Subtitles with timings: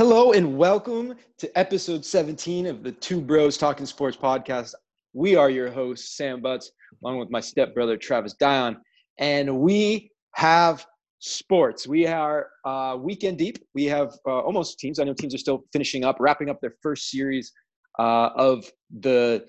[0.00, 4.72] Hello and welcome to episode 17 of the Two Bros Talking Sports podcast.
[5.12, 6.72] We are your hosts, Sam Butts,
[7.04, 8.78] along with my stepbrother, Travis Dion,
[9.18, 10.86] and we have
[11.18, 11.86] sports.
[11.86, 13.58] We are uh, weekend deep.
[13.74, 14.98] We have uh, almost teams.
[14.98, 17.52] I know teams are still finishing up, wrapping up their first series
[17.98, 18.64] uh, of
[19.00, 19.44] the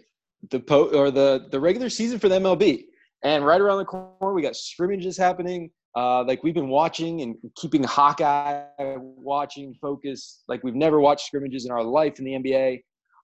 [0.49, 2.88] the po- or the the regular season for the MLB.
[3.23, 5.71] And right around the corner, we got scrimmages happening.
[5.96, 8.64] Uh, like we've been watching and keeping Hawkeye
[8.96, 12.82] watching focus like we've never watched scrimmages in our life in the NBA.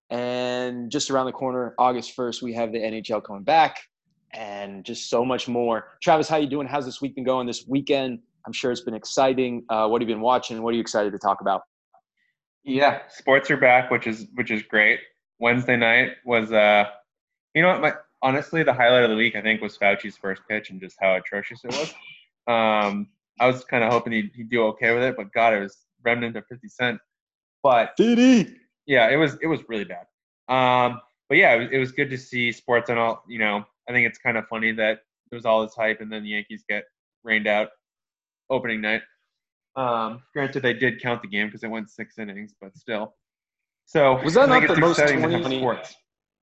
[0.09, 3.77] And just around the corner, August 1st, we have the NHL coming back
[4.33, 5.89] and just so much more.
[6.01, 6.67] Travis, how you doing?
[6.67, 8.19] How's this week been going this weekend?
[8.45, 9.65] I'm sure it's been exciting.
[9.69, 10.61] Uh, what have you been watching?
[10.61, 11.63] What are you excited to talk about?
[12.63, 14.99] Yeah, sports are back, which is which is great.
[15.39, 16.85] Wednesday night was uh
[17.53, 20.41] you know what my honestly the highlight of the week I think was Fauci's first
[20.49, 21.93] pitch and just how atrocious it was.
[22.47, 25.59] Um, I was kind of hoping he'd, he'd, do okay with it, but God, it
[25.59, 26.99] was remnant of 50 Cent.
[27.61, 28.55] But Diddy.
[28.85, 30.05] Yeah, it was it was really bad.
[30.47, 33.23] Um, but yeah, it was, it was good to see sports and all.
[33.27, 34.99] You know, I think it's kind of funny that
[35.29, 36.85] there was all this hype and then the Yankees get
[37.23, 37.69] rained out
[38.49, 39.01] opening night.
[39.75, 43.13] Um, granted, they did count the game because it went six innings, but still.
[43.85, 45.61] So was that not the most 2020?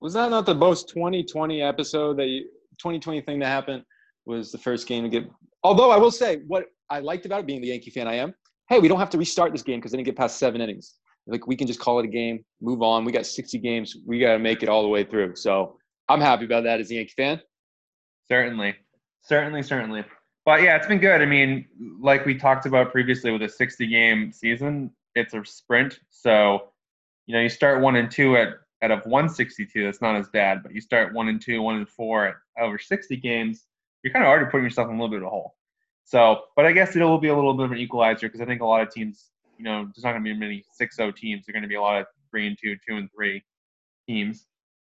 [0.01, 2.43] Was that not the most 2020 episode that you
[2.79, 3.83] 2020 thing that happened?
[4.27, 5.25] Was the first game to get
[5.65, 8.35] Although I will say, what I liked about it, being the Yankee fan I am,
[8.69, 10.95] hey, we don't have to restart this game because they didn't get past seven innings.
[11.27, 13.05] Like we can just call it a game, move on.
[13.05, 13.97] We got 60 games.
[14.07, 15.37] We got to make it all the way through.
[15.37, 17.41] So I'm happy about that as a Yankee fan.
[18.29, 18.75] Certainly,
[19.23, 20.05] certainly, certainly.
[20.45, 21.23] But yeah, it's been good.
[21.23, 21.67] I mean,
[21.99, 25.99] like we talked about previously with a 60 game season, it's a sprint.
[26.11, 26.69] So,
[27.27, 28.49] you know, you start one and two at
[28.83, 30.63] out of 162, that's not as bad.
[30.63, 33.65] But you start one and two, one and four at over 60 games,
[34.05, 35.57] you're kind of already putting yourself in a little bit of a hole.
[36.05, 38.45] So, but I guess it will be a little bit of an equalizer because I
[38.45, 41.45] think a lot of teams, you know, there's not going to be many 6-0 teams.
[41.47, 43.43] There's going to be a lot of three and two, two and three
[44.07, 44.47] teams.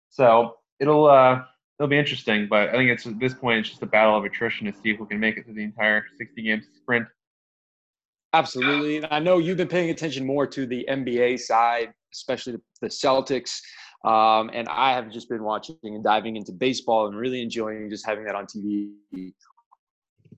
[0.09, 1.41] So it'll uh,
[1.79, 2.47] it'll be interesting.
[2.47, 4.95] But I think it's at this point it's just a battle of attrition to see
[4.95, 7.07] who can make it to the entire 60 game sprint.
[8.33, 12.87] Absolutely, and I know you've been paying attention more to the NBA side, especially the
[12.87, 13.61] Celtics.
[14.05, 18.05] Um, and I have just been watching and diving into baseball and really enjoying just
[18.05, 18.91] having that on TV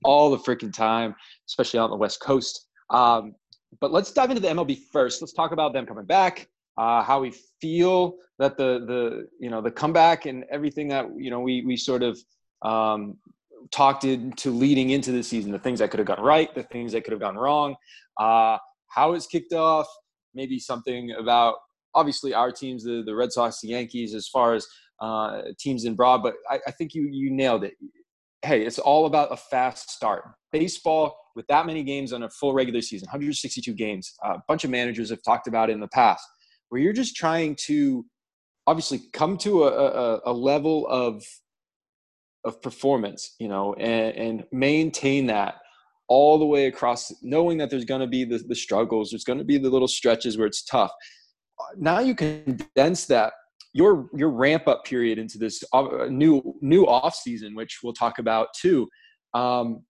[0.04, 1.14] all the freaking time,
[1.46, 2.66] especially on the West Coast.
[2.88, 3.34] Um,
[3.80, 5.22] but let's dive into the MLB first.
[5.22, 9.60] Let's talk about them coming back, uh, how we feel that the the you know
[9.60, 12.18] the comeback and everything that you know we we sort of
[12.62, 13.18] um,
[13.70, 16.92] talked into leading into the season, the things that could have gone right, the things
[16.92, 17.76] that could have gone wrong,
[18.18, 18.56] uh,
[18.88, 19.86] how it's kicked off,
[20.34, 21.56] maybe something about
[21.94, 24.66] obviously our teams, the, the Red Sox, the Yankees, as far as
[25.00, 27.74] uh, teams in broad, but I, I think you, you nailed it.
[28.42, 30.24] Hey, it's all about a fast start.
[30.52, 34.70] Baseball, with that many games on a full regular season, 162 games, a bunch of
[34.70, 36.24] managers have talked about it in the past,
[36.68, 38.04] where you're just trying to
[38.66, 41.22] obviously come to a, a, a level of
[42.44, 45.56] of performance, you know, and, and maintain that
[46.08, 49.38] all the way across, knowing that there's going to be the, the struggles, there's going
[49.38, 50.90] to be the little stretches where it's tough
[51.76, 53.32] now you condense that
[53.72, 58.18] your your ramp up period into this uh, new new off season, which we'll talk
[58.18, 58.88] about too.
[59.34, 59.84] Um,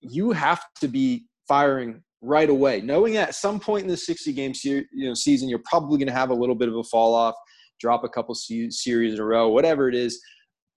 [0.00, 4.32] you have to be firing right away, knowing that at some point in the 60
[4.32, 6.84] game se- you know, season, you're probably going to have a little bit of a
[6.84, 7.34] fall off,
[7.80, 10.20] drop a couple se- series in a row, whatever it is.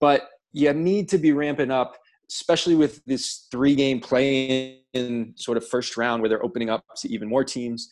[0.00, 1.96] But you need to be ramping up,
[2.30, 6.84] especially with this three game play in sort of first round where they're opening up
[6.98, 7.88] to even more teams.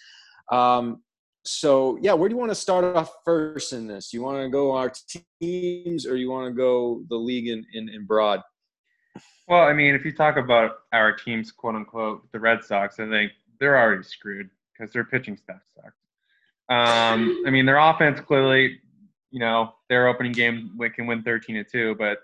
[0.50, 1.03] Um,
[1.45, 4.13] so yeah, where do you want to start off first in this?
[4.13, 4.93] You want to go our
[5.41, 8.43] teams, or you want to go the league in, in, in broad?
[9.49, 13.09] Well, I mean, if you talk about our teams, quote unquote, the Red Sox, I
[13.09, 15.97] think they're already screwed because their pitching staff sucks.
[16.69, 18.79] Um, I mean, their offense clearly,
[19.31, 22.19] you know, their opening game we can win 13 to two, but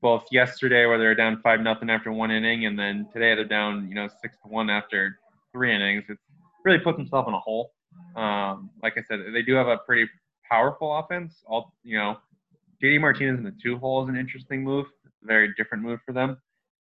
[0.00, 3.88] both yesterday where they're down five nothing after one inning, and then today they're down,
[3.88, 5.18] you know, six to one after
[5.52, 6.04] three innings.
[6.08, 6.20] It's
[6.64, 7.72] really put themselves in a hole.
[8.16, 10.08] Um, like I said, they do have a pretty
[10.48, 11.42] powerful offense.
[11.46, 12.18] All you know,
[12.82, 14.86] JD Martinez in the two hole is an interesting move.
[15.22, 16.36] Very different move for them.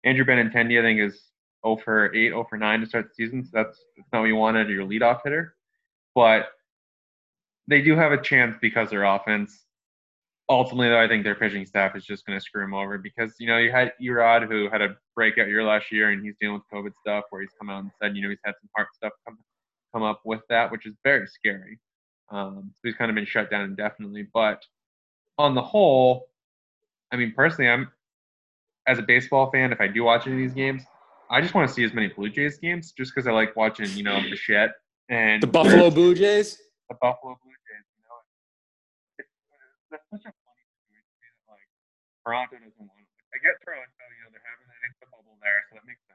[0.03, 1.31] Andrew Benintendi, I think, is
[1.65, 3.43] 0 for 8, 0 for 9 to start the season.
[3.43, 5.55] So that's, that's not what you wanted your leadoff hitter.
[6.13, 6.49] But
[7.67, 9.63] they do have a chance because their offense.
[10.49, 13.33] Ultimately, though, I think their pitching staff is just going to screw them over because
[13.37, 16.61] you know you had Erod who had a breakout year last year and he's dealing
[16.61, 18.87] with COVID stuff where he's come out and said you know he's had some heart
[18.95, 19.37] stuff come
[19.93, 21.79] come up with that, which is very scary.
[22.29, 24.27] Um, so he's kind of been shut down indefinitely.
[24.33, 24.63] But
[25.37, 26.27] on the whole,
[27.11, 27.89] I mean, personally, I'm
[28.87, 29.71] as a baseball fan.
[29.71, 30.83] If I do watch any of these games,
[31.29, 33.89] I just want to see as many Blue Jays games, just because I like watching,
[33.91, 34.71] you know, Bichette
[35.09, 36.57] And the Buffalo Blue Jays.
[36.89, 37.83] The Buffalo Blue Jays.
[37.95, 38.19] You know,
[39.19, 39.31] it's,
[39.91, 41.67] it's such a funny situation like
[42.23, 42.99] Toronto doesn't want.
[42.99, 43.07] It.
[43.35, 43.87] I get Toronto.
[43.87, 46.06] You know, they're having that extra bubble there, so that makes.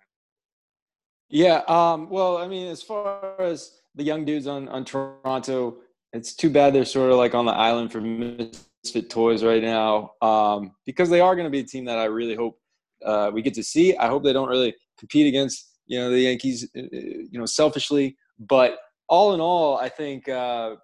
[1.33, 1.63] Yeah.
[1.67, 5.79] Um, well, I mean, as far as the young dudes on on Toronto,
[6.13, 10.11] it's too bad they're sort of like on the island for misfit toys right now
[10.21, 12.59] um, because they are going to be a team that I really hope
[13.03, 13.97] uh, we get to see.
[13.97, 17.47] I hope they don't really compete against you know the Yankees, uh, uh, you know,
[17.47, 18.15] selfishly.
[18.39, 18.77] But
[19.09, 20.77] all in all, I think uh,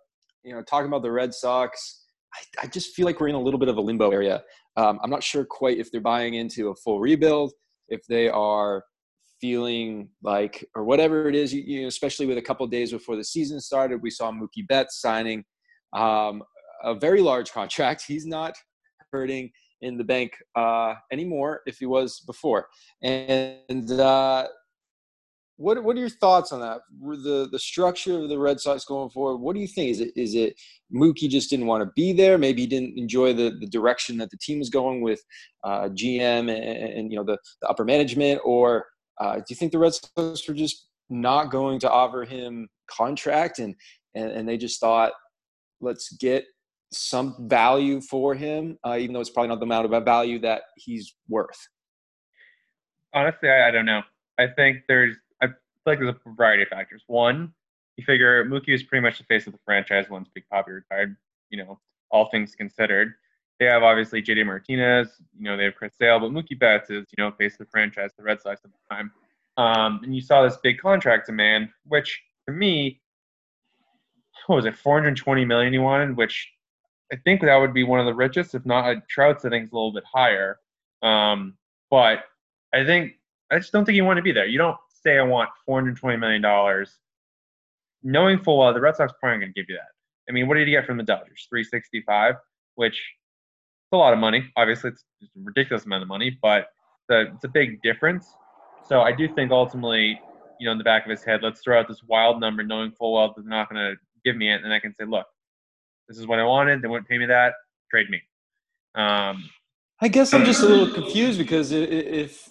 [0.45, 3.41] you know talking about the Red Sox, I, I, just feel like we're in a
[3.41, 4.43] little bit of a limbo area.
[4.79, 7.53] Um, I'm not sure quite if they're buying into a full rebuild,
[7.89, 8.85] if they are
[9.41, 13.17] feeling like, or whatever it is, you, you know, especially with a couple days before
[13.17, 15.45] the season started, we saw Mookie Betts signing
[15.93, 16.43] um,
[16.83, 18.05] a very large contract.
[18.09, 18.55] He's not
[19.13, 19.51] hurting
[19.81, 22.67] in the bank uh, anymore if he was before.
[23.03, 24.49] And uh,
[25.59, 26.81] what what are your thoughts on that?
[27.01, 29.39] The the structure of the Red Sox going forward.
[29.39, 29.91] What do you think?
[29.91, 30.55] Is it is it
[30.95, 32.39] Mookie just didn't want to be there?
[32.39, 35.21] Maybe he didn't enjoy the, the direction that the team was going with
[35.65, 38.87] uh, GM and, and, you know the, the upper management, or
[39.21, 43.59] uh, do you think the Red Sox were just not going to offer him contract
[43.59, 43.75] and,
[44.15, 45.13] and, and they just thought,
[45.81, 46.45] let's get
[46.93, 50.63] some value for him, uh, even though it's probably not the amount of value that
[50.77, 51.69] he's worth?
[53.15, 54.03] Honestly, I, I don't know.
[54.39, 55.57] I think there's, I feel
[55.87, 57.03] like there's a variety of factors.
[57.07, 57.53] One,
[57.97, 61.17] you figure Mookie is pretty much the face of the franchise once Big Papi retired,
[61.51, 61.81] you know,
[62.11, 63.15] all things considered.
[63.59, 67.07] They have obviously JD Martinez, you know, they have Chris Sale, but Mookie Betts is,
[67.17, 69.11] you know, face of the franchise, the Red Sox at the time.
[69.57, 73.01] Um, and you saw this big contract demand, which to me,
[74.47, 76.49] what was it, 420 million he wanted, which
[77.13, 79.73] I think that would be one of the richest, if not Trout's, I think is
[79.73, 80.59] a little bit higher.
[81.03, 81.57] Um,
[81.91, 82.25] but
[82.73, 83.15] I think
[83.51, 84.47] I just don't think you want to be there.
[84.47, 86.99] You don't say I want 420 million dollars,
[88.03, 89.89] knowing full well the Red Sox probably aren't going to give you that.
[90.29, 91.47] I mean, what did you get from the Dodgers?
[91.49, 92.35] 365,
[92.75, 93.03] which
[93.89, 94.45] it's a lot of money.
[94.55, 96.67] Obviously, it's, a ridiculous amount of money, but
[97.09, 98.35] it's a, it's a big difference.
[98.87, 100.21] So I do think ultimately,
[100.61, 102.93] you know, in the back of his head, let's throw out this wild number, knowing
[102.93, 103.97] full well they're not going to
[104.27, 105.25] give me it, and I can say, look,
[106.07, 106.83] this is what I wanted.
[106.83, 107.55] They wouldn't pay me that.
[107.91, 108.21] Trade me.
[108.95, 109.49] Um,
[110.03, 112.51] I guess I'm just a little confused because if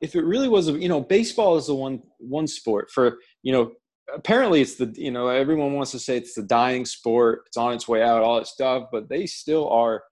[0.00, 3.52] if it really was, a you know, baseball is the one one sport for you
[3.52, 3.72] know.
[4.14, 7.42] Apparently, it's the you know everyone wants to say it's the dying sport.
[7.46, 10.02] It's on its way out, all that stuff, but they still are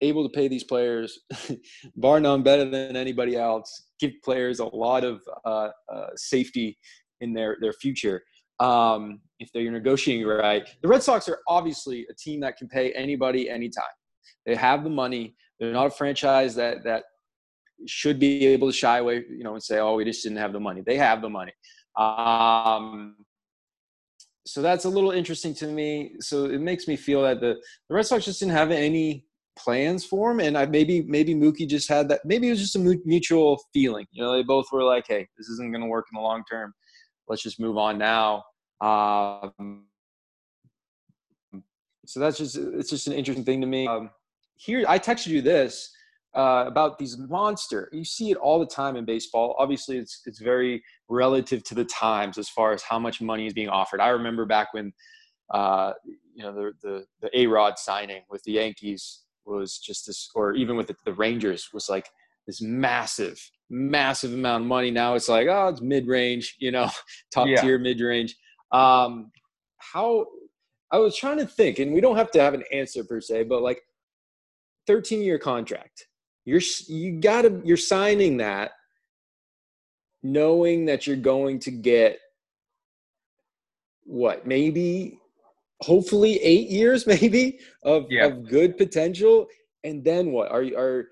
[0.00, 1.20] able to pay these players,
[1.96, 3.88] bar none, better than anybody else.
[3.98, 6.78] Give players a lot of uh, uh, safety
[7.20, 8.22] in their their future
[8.60, 10.66] um, if they're negotiating right.
[10.82, 13.84] The Red Sox are obviously a team that can pay anybody anytime.
[14.46, 15.34] They have the money.
[15.58, 17.04] They're not a franchise that that
[17.86, 20.52] should be able to shy away, you know, and say, "Oh, we just didn't have
[20.52, 21.52] the money." They have the money.
[21.96, 23.16] Um,
[24.46, 26.12] so that's a little interesting to me.
[26.20, 29.26] So it makes me feel that the, the Red Sox just didn't have any
[29.58, 32.20] plans for him, and I maybe maybe Mookie just had that.
[32.24, 34.06] Maybe it was just a mutual feeling.
[34.10, 36.42] You know, they both were like, "Hey, this isn't going to work in the long
[36.50, 36.72] term.
[37.28, 38.44] Let's just move on now."
[38.80, 39.86] Um,
[42.06, 43.86] so that's just it's just an interesting thing to me.
[43.86, 44.10] Um,
[44.56, 45.90] here, I texted you this
[46.34, 47.88] uh, about these monster.
[47.92, 49.54] You see it all the time in baseball.
[49.58, 53.52] Obviously, it's it's very relative to the times as far as how much money is
[53.52, 54.00] being offered.
[54.00, 54.92] I remember back when
[55.52, 55.92] uh,
[56.34, 60.54] you know the the the A Rod signing with the Yankees was just this, or
[60.54, 62.08] even with the, the Rangers was like
[62.46, 63.40] this massive,
[63.70, 64.90] massive amount of money.
[64.90, 66.88] Now it's like, oh, it's mid range, you know,
[67.32, 67.60] top yeah.
[67.60, 68.36] tier mid range.
[68.72, 69.30] Um,
[69.78, 70.26] how
[70.90, 73.44] I was trying to think, and we don't have to have an answer per se,
[73.44, 73.80] but like
[74.86, 76.06] 13 year contract,
[76.44, 78.72] you're you gotta you're signing that
[80.22, 82.18] knowing that you're going to get
[84.04, 85.18] what maybe
[85.80, 88.26] hopefully eight years maybe of, yeah.
[88.26, 89.46] of good potential
[89.84, 91.06] and then what are you are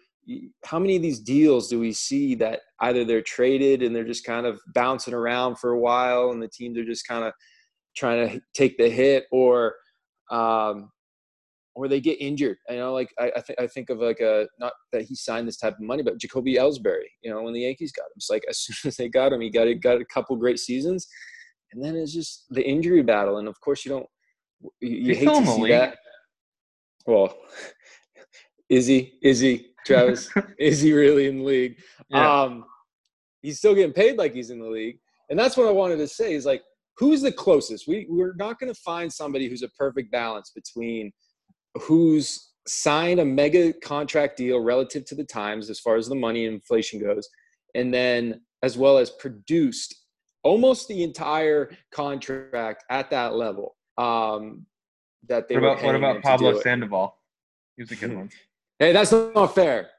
[0.65, 4.25] how many of these deals do we see that either they're traded and they're just
[4.25, 7.33] kind of bouncing around for a while and the teams are just kind of
[7.97, 9.75] trying to take the hit or
[10.31, 10.91] um,
[11.77, 12.57] or they get injured.
[12.69, 15.47] You know, like I, I, th- I think of like a not that he signed
[15.47, 17.07] this type of money, but Jacoby Ellsbury.
[17.23, 19.41] You know, when the Yankees got him, it's like as soon as they got him,
[19.41, 21.07] he got got a couple great seasons,
[21.73, 23.39] and then it's just the injury battle.
[23.39, 24.07] And of course, you don't
[24.81, 25.99] you, you hate to see that.
[27.07, 27.37] Well,
[28.69, 29.19] is he?
[29.23, 29.69] Is he?
[29.87, 31.79] Travis, is he really in the league?
[32.11, 32.43] Yeah.
[32.43, 32.65] Um,
[33.43, 34.99] he's still getting paid like he's in the league.
[35.31, 36.63] And that's what I wanted to say is like,
[36.99, 37.87] who's the closest?
[37.87, 41.13] We, we're not going to find somebody who's a perfect balance between
[41.83, 46.47] who's signed a mega contract deal relative to the times as far as the money
[46.47, 47.29] and inflation goes,
[47.75, 49.95] and then as well as produced
[50.43, 53.76] almost the entire contract at that level.
[53.99, 54.67] Um,
[55.29, 57.17] that they what about, what about Pablo Sandoval?
[57.77, 58.31] He was a good one.
[58.79, 59.91] Hey, that's not fair.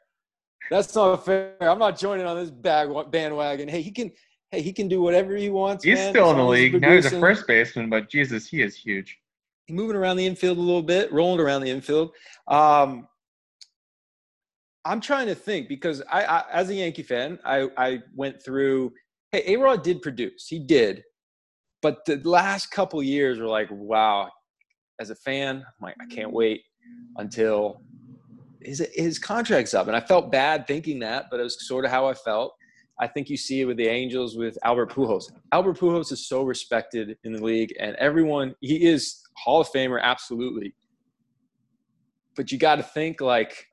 [0.70, 1.56] That's not fair.
[1.62, 3.68] I'm not joining on this bag bandwagon.
[3.68, 4.12] Hey, he can.
[4.52, 5.84] Hey, he can do whatever he wants.
[5.84, 6.14] He's man.
[6.14, 6.94] still in the league now.
[6.94, 9.20] He's a first baseman, but Jesus, he is huge.
[9.66, 12.12] He's moving around the infield a little bit, rolling around the infield.
[12.48, 13.10] Um,
[14.86, 18.94] I'm trying to think because I, I, as a Yankee fan, I, I went through.
[19.34, 20.48] Hey, A Rod did produce.
[20.48, 21.04] He did,
[21.82, 24.30] but the last couple years were like, wow.
[25.00, 26.62] As a fan, I'm like, I can't wait
[27.18, 27.82] until
[28.62, 31.92] his his contract's up, and I felt bad thinking that, but it was sort of
[31.92, 32.56] how I felt.
[33.00, 35.32] I think you see it with the Angels with Albert Pujols.
[35.52, 40.02] Albert Pujols is so respected in the league, and everyone he is Hall of Famer,
[40.02, 40.74] absolutely.
[42.36, 43.68] But you got to think like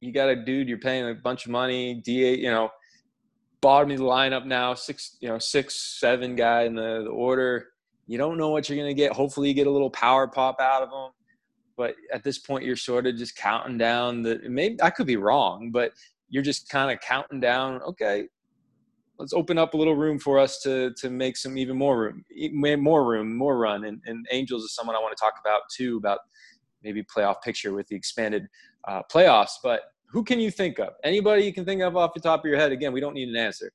[0.00, 2.70] you got a dude you're paying a bunch of money, DA, you know,
[3.60, 7.68] bottom of the lineup now, six, you know, six, seven guy in the, the order.
[8.06, 9.12] You don't know what you're gonna get.
[9.12, 11.10] Hopefully, you get a little power pop out of them.
[11.76, 14.40] But at this point, you're sort of just counting down the.
[14.48, 15.92] Maybe I could be wrong, but
[16.28, 17.80] you're just kind of counting down.
[17.82, 18.26] Okay,
[19.18, 22.24] let's open up a little room for us to to make some even more room,
[22.82, 23.84] more room, more run.
[23.84, 26.20] And, and Angels is someone I want to talk about too about
[26.82, 28.46] maybe playoff picture with the expanded
[28.88, 29.52] uh, playoffs.
[29.62, 30.94] But who can you think of?
[31.04, 32.72] Anybody you can think of off the top of your head?
[32.72, 33.72] Again, we don't need an answer.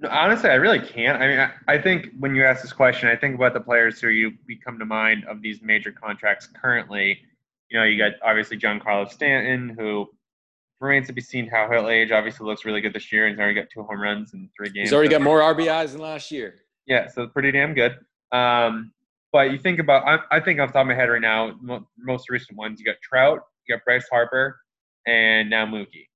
[0.00, 1.22] No, honestly, I really can't.
[1.22, 4.00] I mean, I, I, think when you ask this question, I think about the players
[4.00, 4.32] who you
[4.64, 7.18] come to mind of these major contracts currently.
[7.70, 10.10] You know, you got obviously Giancarlo Stanton, who
[10.80, 12.10] remains to be seen how he'll age.
[12.10, 13.28] Obviously, looks really good this year.
[13.28, 14.88] He's already got two home runs in three games.
[14.88, 16.62] He's already got more RBIs than last year.
[16.86, 17.96] Yeah, so pretty damn good.
[18.32, 18.92] Um,
[19.32, 21.52] but you think about, I, I, think off the top of my head right now,
[21.96, 24.61] most recent ones, you got Trout, you got Bryce Harper,
[25.06, 26.08] and now Mookie.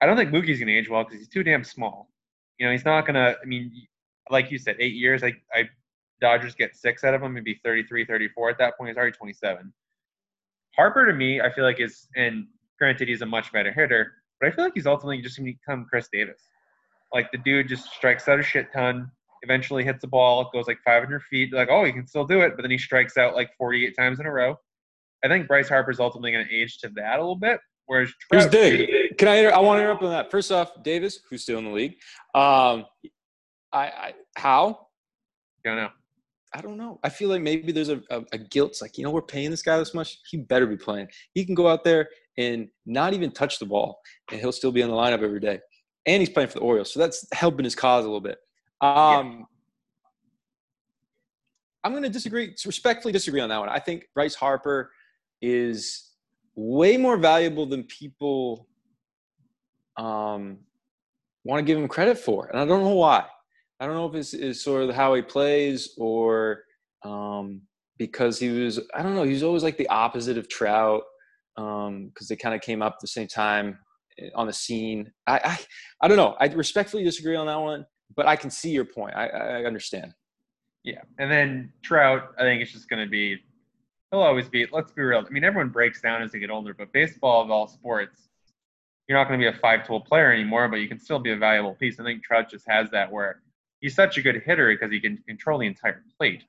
[0.00, 2.10] I don't think Mookie's going to age well because he's too damn small.
[2.58, 3.72] You know, he's not going to, I mean,
[4.30, 5.68] like you said, eight years, I, I
[6.20, 8.88] Dodgers get six out of him, maybe 33, 34 at that point.
[8.88, 9.72] He's already 27.
[10.76, 12.46] Harper to me, I feel like is, and
[12.78, 15.52] granted he's a much better hitter, but I feel like he's ultimately just going to
[15.52, 16.40] become Chris Davis.
[17.12, 19.10] Like the dude just strikes out a shit ton,
[19.42, 21.52] eventually hits the ball, goes like 500 feet.
[21.52, 24.18] Like, oh, he can still do it, but then he strikes out like 48 times
[24.20, 24.56] in a row.
[25.24, 27.60] I think Bryce Harper's ultimately going to age to that a little bit.
[27.86, 29.16] Whereas Trout, Here's Dave.
[29.18, 29.34] Can I?
[29.36, 30.30] Inter- I want to interrupt on that.
[30.30, 31.96] First off, Davis, who's still in the league,
[32.34, 32.86] um,
[33.72, 34.88] I, I how?
[35.64, 35.90] Don't know.
[36.54, 37.00] I don't know.
[37.02, 38.70] I feel like maybe there's a, a, a, guilt.
[38.70, 40.20] It's like, you know, we're paying this guy this much.
[40.30, 41.08] He better be playing.
[41.32, 43.98] He can go out there and not even touch the ball,
[44.30, 45.58] and he'll still be in the lineup every day.
[46.06, 48.38] And he's playing for the Orioles, so that's helping his cause a little bit.
[48.80, 49.44] Um, yeah.
[51.82, 53.68] I'm going to disagree, respectfully disagree on that one.
[53.68, 54.92] I think Bryce Harper
[55.42, 56.10] is
[56.56, 58.68] way more valuable than people
[59.96, 60.58] um,
[61.44, 63.24] want to give him credit for, and I don't know why.
[63.80, 66.62] I don't know if it's, it's sort of how he plays or
[67.04, 67.62] um,
[67.98, 71.02] because he was I don't know he was always like the opposite of Trout
[71.54, 73.78] because um, they kind of came up at the same time
[74.18, 75.12] eh, on the scene.
[75.26, 75.58] I, I,
[76.02, 76.36] I don't know.
[76.40, 79.14] I respectfully disagree on that one, but I can see your point.
[79.14, 80.14] I, I understand.
[80.82, 83.38] Yeah, and then Trout, I think it's just going to be.
[84.14, 84.64] He'll always be.
[84.70, 85.24] Let's be real.
[85.26, 88.28] I mean, everyone breaks down as they get older, but baseball of all sports,
[89.08, 91.36] you're not going to be a five-tool player anymore, but you can still be a
[91.36, 91.98] valuable piece.
[91.98, 93.42] I think Trout just has that where
[93.80, 96.44] he's such a good hitter because he can control the entire plate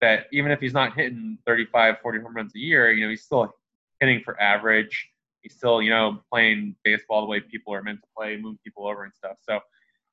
[0.00, 3.24] that even if he's not hitting 35, 40 home runs a year, you know, he's
[3.24, 3.52] still
[3.98, 5.08] hitting for average.
[5.42, 8.86] He's still, you know, playing baseball the way people are meant to play, moving people
[8.86, 9.38] over and stuff.
[9.40, 9.58] So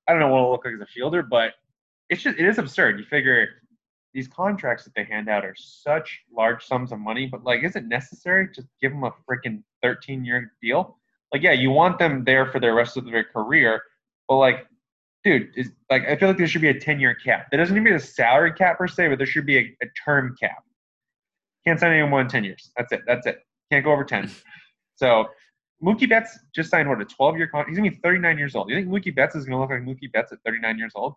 [0.08, 1.52] I don't know what it'll look like as a fielder, but
[2.10, 2.98] it's just it is absurd.
[2.98, 3.62] You figure
[4.16, 7.76] these contracts that they hand out are such large sums of money, but like, is
[7.76, 10.98] it necessary to give them a freaking 13 year deal?
[11.34, 13.82] Like, yeah, you want them there for the rest of their career,
[14.28, 14.66] but like
[15.26, 17.48] dude, is like I feel like there should be a 10 year cap.
[17.52, 19.76] There doesn't need to be a salary cap per se, but there should be a,
[19.82, 20.64] a term cap.
[21.68, 22.72] Can't sign anyone more than 10 years.
[22.78, 23.02] That's it.
[23.06, 23.40] That's it.
[23.72, 24.32] Can't go over 10.
[24.96, 25.26] so
[25.84, 27.70] Mookie Betts just signed what a 12 year contract.
[27.70, 28.70] He's gonna be 39 years old.
[28.70, 31.16] You think Mookie Betts is gonna look like Mookie Betts at 39 years old?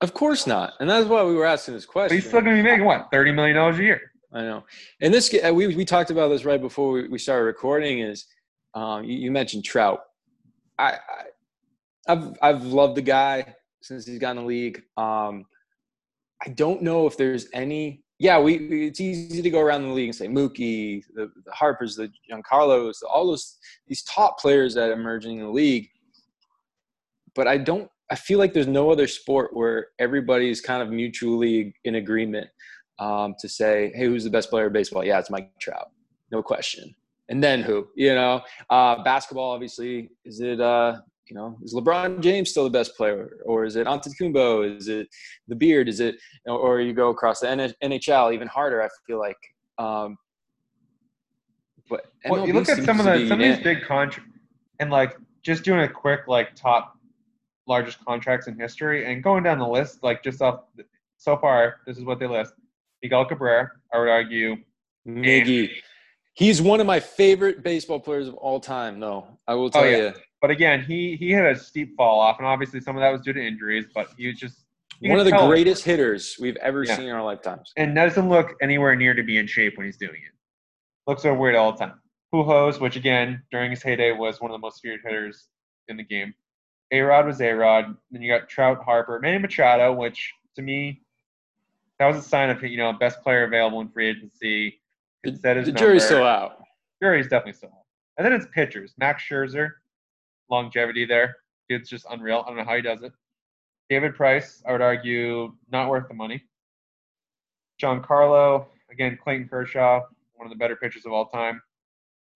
[0.00, 0.74] Of course not.
[0.80, 2.16] And that's why we were asking this question.
[2.16, 4.12] But he's still gonna be making what 30 million dollars a year.
[4.32, 4.64] I know.
[5.00, 8.00] And this we we talked about this right before we, we started recording.
[8.00, 8.26] Is
[8.74, 10.00] um, you, you mentioned Trout.
[10.78, 11.24] I, I
[12.08, 14.82] I've I've loved the guy since he's gotten the league.
[14.96, 15.46] Um,
[16.44, 18.02] I don't know if there's any.
[18.18, 21.96] Yeah, we it's easy to go around the league and say Mookie, the, the Harpers,
[21.96, 25.88] the Giancarlos, all those these top players that are emerging in the league.
[27.34, 27.90] But I don't.
[28.10, 32.48] I feel like there's no other sport where everybody's kind of mutually in agreement
[32.98, 35.90] um, to say, "Hey, who's the best player of baseball?" Yeah, it's Mike Trout,
[36.30, 36.94] no question.
[37.28, 37.86] And then who?
[37.94, 41.00] You know, uh, basketball obviously is it uh,
[41.30, 44.76] you know, is LeBron James still the best player, or is it Antetokounmpo?
[44.76, 45.08] Is it
[45.46, 45.88] the Beard?
[45.88, 48.82] Is it, or you go across the NHL, even harder?
[48.82, 49.36] I feel like.
[49.78, 50.16] Um,
[51.88, 54.32] but well, you look at some of the some of these big contracts,
[54.80, 56.97] and like just doing a quick like top
[57.68, 60.62] largest contracts in history, and going down the list, like just off
[61.18, 62.54] so far, this is what they list:
[63.02, 64.56] Miguel Cabrera, I would argue,
[65.06, 65.70] Miggy.
[66.34, 69.26] He's one of my favorite baseball players of all time, though.
[69.48, 69.96] I will oh, tell oh, yeah.
[69.96, 70.12] you.
[70.40, 73.22] But again, he he had a steep fall off, and obviously some of that was
[73.22, 73.86] due to injuries.
[73.92, 74.64] But he was just
[75.00, 75.90] one of the greatest it.
[75.90, 76.96] hitters we've ever yeah.
[76.96, 77.72] seen in our lifetimes.
[77.76, 80.32] And doesn't look anywhere near to be in shape when he's doing it.
[81.06, 82.00] Looks so weird all the time.
[82.32, 85.48] Pujols, which again during his heyday was one of the most feared hitters
[85.88, 86.34] in the game.
[86.90, 87.96] A Rod was A Rod.
[88.10, 91.02] Then you got Trout, Harper, Manny Machado, which to me
[91.98, 94.80] that was a sign of you know best player available in free agency.
[95.24, 96.62] the, the jury's still out.
[97.02, 97.84] Jury's definitely still out.
[98.16, 98.94] And then it's pitchers.
[98.98, 99.70] Max Scherzer,
[100.50, 101.36] longevity there.
[101.68, 102.42] It's just unreal.
[102.44, 103.12] I don't know how he does it.
[103.88, 106.42] David Price, I would argue, not worth the money.
[107.80, 110.02] Giancarlo, again, Clayton Kershaw,
[110.34, 111.62] one of the better pitchers of all time.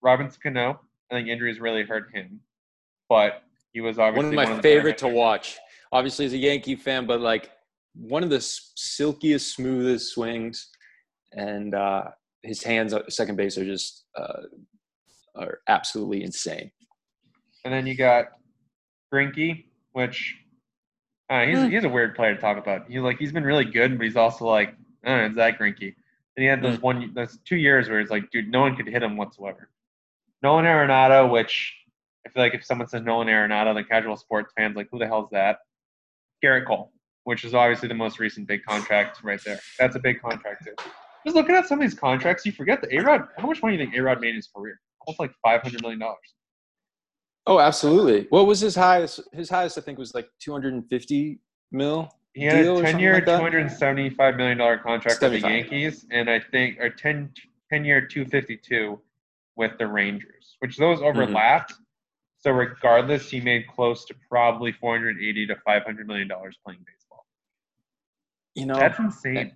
[0.01, 0.79] Robinson Cano,
[1.11, 2.39] I think injuries really hurt him,
[3.09, 3.43] but
[3.73, 5.57] he was obviously one of my one of favorite to watch.
[5.91, 7.51] Obviously, as a Yankee fan, but like
[7.95, 10.69] one of the silkiest, smoothest swings,
[11.33, 12.05] and uh,
[12.43, 14.43] his hands at second base are just uh,
[15.35, 16.71] are absolutely insane.
[17.65, 18.25] And then you got
[19.13, 20.35] Greinke, which
[21.29, 21.71] uh, he's mm.
[21.71, 22.89] he's a weird player to talk about.
[22.89, 25.95] He's like he's been really good, but he's also like I don't know, Zach Greinke.
[26.35, 26.81] And he had those mm.
[26.81, 29.69] one those two years where it's like, dude, no one could hit him whatsoever.
[30.41, 31.73] Nolan Arenado, which
[32.25, 35.07] I feel like if someone says Nolan Arenado, the casual sports fans like, who the
[35.07, 35.59] hell's that?
[36.43, 36.91] Gerrit Cole,
[37.23, 39.59] which is obviously the most recent big contract right there.
[39.79, 40.73] That's a big contract too.
[41.25, 43.27] Just looking at some of these contracts, you forget that A Rod.
[43.37, 44.79] How much money do you think A Rod made in his career?
[45.05, 46.33] Almost like five hundred million dollars.
[47.45, 48.27] Oh, absolutely.
[48.29, 49.21] What was his highest?
[49.33, 51.39] His highest, I think, was like 250
[51.71, 52.09] mil.
[52.33, 56.79] He had a 10 year, like $275 million contract with the Yankees, and I think,
[56.79, 57.31] or 10,
[57.71, 58.99] 10 year, 252
[59.55, 61.07] with the Rangers, which those mm-hmm.
[61.07, 61.73] overlapped.
[61.73, 61.82] Mm-hmm.
[62.43, 67.25] So, regardless, he made close to probably 480 to 500 million dollars playing baseball.
[68.53, 69.53] You know, that's insane.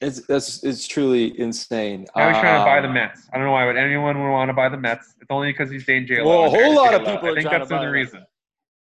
[0.00, 2.06] It's that's it's truly insane.
[2.16, 3.28] Now he's trying to buy the um, Mets.
[3.32, 5.14] I don't know why would anyone would want to buy the Mets.
[5.20, 6.22] It's only because he's Dane J.
[6.22, 7.30] Well, a whole lot of people.
[7.30, 8.26] I think that's the reason.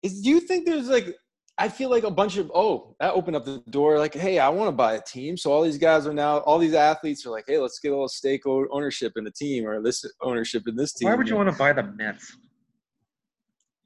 [0.02, 1.16] Is do you think there's like
[1.58, 4.50] I feel like a bunch of oh that opened up the door like hey I
[4.50, 7.30] want to buy a team so all these guys are now all these athletes are
[7.30, 10.76] like hey let's get a little stake ownership in the team or this ownership in
[10.76, 11.08] this team.
[11.08, 12.36] Why would you want to buy the Mets?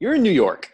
[0.00, 0.72] You're in New York.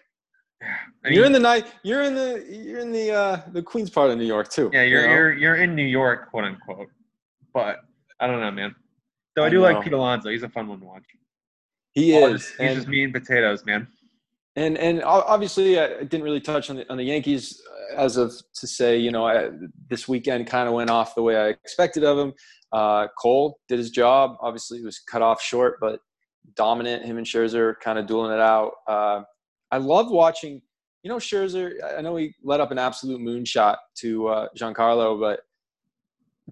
[0.62, 0.66] I
[1.04, 1.66] mean, you're in the night.
[1.82, 2.46] You're in the.
[2.48, 4.70] You're in the uh, the Queens part of New York too.
[4.72, 5.12] Yeah, you're you know?
[5.12, 6.88] you're you're in New York, quote unquote.
[7.52, 7.80] But
[8.18, 8.74] I don't know, man.
[9.34, 9.62] Though I, I do know.
[9.62, 10.30] like Pete Alonso.
[10.30, 11.02] He's a fun one to watch.
[11.92, 12.42] He is.
[12.42, 13.86] Just, he's just meat and potatoes, man.
[14.54, 17.60] And and obviously, I didn't really touch on the on the Yankees
[17.94, 19.50] as of to say, you know, I,
[19.88, 22.32] this weekend kind of went off the way I expected of him.
[22.72, 24.36] Uh, Cole did his job.
[24.40, 26.00] Obviously, he was cut off short, but
[26.54, 27.04] dominant.
[27.04, 28.72] Him and Scherzer kind of dueling it out.
[28.86, 29.22] Uh,
[29.70, 30.62] I love watching.
[31.02, 31.72] You know, Scherzer.
[31.96, 35.40] I know he let up an absolute moonshot to uh, Giancarlo, but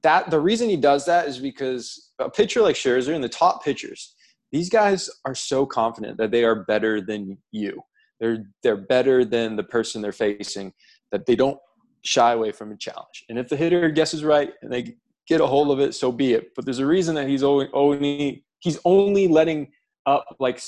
[0.03, 3.65] that the reason he does that is because a pitcher like Scherzer and the top
[3.65, 4.15] pitchers,
[4.53, 7.81] these guys are so confident that they are better than you.
[8.21, 10.73] They're they're better than the person they're facing.
[11.11, 11.59] That they don't
[12.05, 13.25] shy away from a challenge.
[13.29, 16.35] And if the hitter guesses right and they get a hold of it, so be
[16.35, 16.49] it.
[16.55, 19.73] But there's a reason that he's only, only he's only letting
[20.07, 20.61] up like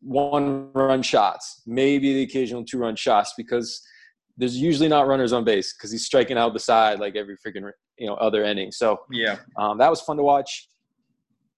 [0.00, 3.82] one run shots, maybe the occasional two run shots because
[4.36, 7.70] there's usually not runners on base because he's striking out the side like every freaking
[7.98, 8.72] you know other inning.
[8.72, 10.68] So yeah, um, that was fun to watch.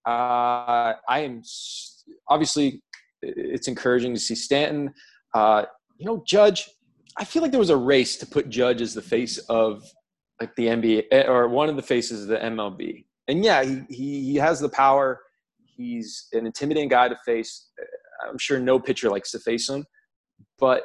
[0.07, 1.43] Uh, I am
[2.29, 2.83] obviously
[3.23, 4.93] it's encouraging to see Stanton.
[5.35, 5.65] Uh,
[5.99, 6.69] you know, Judge.
[7.19, 9.83] I feel like there was a race to put Judge as the face of
[10.41, 13.07] like the NBA or one of the faces of the MLB.
[13.29, 15.23] And yeah, he, he has the power.
[15.77, 17.71] He's an intimidating guy to face.
[18.29, 19.85] I'm sure no pitcher likes to face him,
[20.59, 20.85] but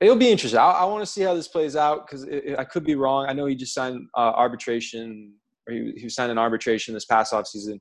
[0.00, 0.58] it'll be interesting.
[0.58, 2.26] I, I want to see how this plays out because
[2.58, 3.26] I could be wrong.
[3.28, 5.34] I know he just signed uh, arbitration,
[5.68, 7.78] or he, he signed an arbitration this past offseason.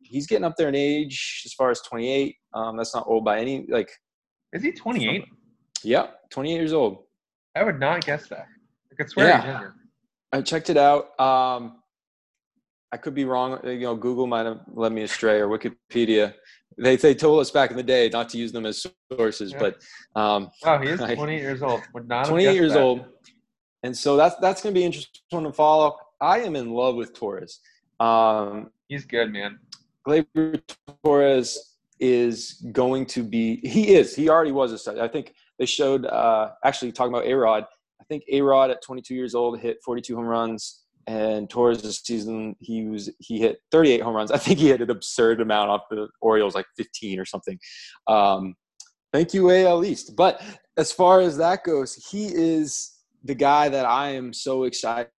[0.00, 2.34] He's getting up there in age as far as 28.
[2.54, 3.90] Um, that's not old by any like.
[4.52, 5.24] Is he 28?
[5.82, 7.04] Yeah, 28 years old.
[7.54, 8.46] I would not guess that.
[8.90, 9.40] I could swear yeah.
[9.40, 9.74] he's younger.
[10.32, 11.18] I checked it out.
[11.20, 11.81] Um,
[12.92, 13.58] I could be wrong.
[13.64, 16.34] You know, Google might have led me astray or Wikipedia.
[16.76, 19.58] They they told us back in the day not to use them as sources, yeah.
[19.58, 19.82] but
[20.14, 21.82] um, wow, he is 28 years old.
[21.94, 22.80] Would not 28 years that.
[22.80, 23.04] old,
[23.82, 25.96] and so that's that's going to be interesting to follow.
[26.20, 27.60] I am in love with Torres.
[27.98, 29.58] Um, He's good, man.
[30.06, 30.60] Gleyber
[31.02, 31.76] Torres.
[31.98, 33.56] is going to be.
[33.66, 34.14] He is.
[34.14, 34.98] He already was a stud.
[34.98, 36.04] I think they showed.
[36.06, 37.64] Uh, actually, talking about A Rod,
[38.00, 41.92] I think A Rod at 22 years old hit 42 home runs, and towards the
[41.92, 44.30] season he was he hit 38 home runs.
[44.30, 47.58] I think he hit an absurd amount off the Orioles, like 15 or something.
[48.06, 48.54] Um,
[49.12, 50.14] thank you, AL East.
[50.16, 50.42] But
[50.76, 55.10] as far as that goes, he is the guy that I am so excited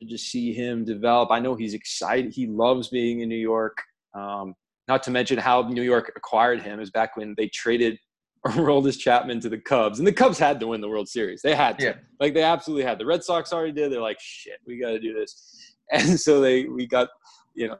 [0.00, 1.30] to just see him develop.
[1.30, 2.32] I know he's excited.
[2.34, 3.76] He loves being in New York.
[4.14, 4.54] Um,
[4.88, 7.98] not to mention how New York acquired him is back when they traded
[8.52, 11.42] Aroldis Chapman to the Cubs, and the Cubs had to win the World Series.
[11.42, 11.94] They had to, yeah.
[12.20, 12.98] like they absolutely had.
[12.98, 13.92] The Red Sox already did.
[13.92, 17.08] They're like, shit, we got to do this, and so they we got,
[17.54, 17.78] you know,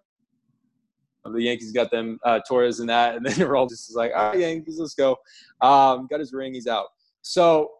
[1.32, 4.38] the Yankees got them uh, Torres and that, and then Aroldis is like, all right,
[4.38, 5.16] Yankees, let's go.
[5.60, 6.86] Um, got his ring, he's out.
[7.22, 7.70] So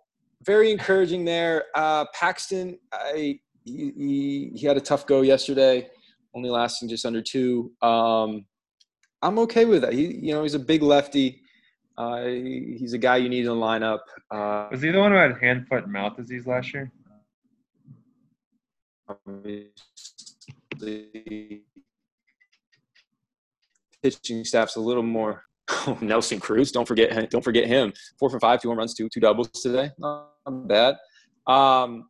[0.45, 1.65] very encouraging there.
[1.75, 5.89] Uh, Paxton, I he, he, he had a tough go yesterday,
[6.35, 7.73] only lasting just under two.
[7.83, 8.47] Um,
[9.23, 9.93] I'm okay with that.
[9.93, 11.43] He, you know, he's a big lefty.
[11.99, 14.01] Uh, he's a guy you need in the lineup.
[14.31, 16.93] Uh, Was he the one who had hand, foot, and mouth disease last year?
[20.79, 21.63] The
[24.03, 25.43] pitching staff's a little more.
[25.89, 27.93] Oh, Nelson Cruz, don't forget, don't forget him.
[28.21, 29.91] Four for five, two home runs, two two doubles today.
[29.99, 30.29] Not
[30.69, 30.97] bad.
[31.47, 32.09] Um,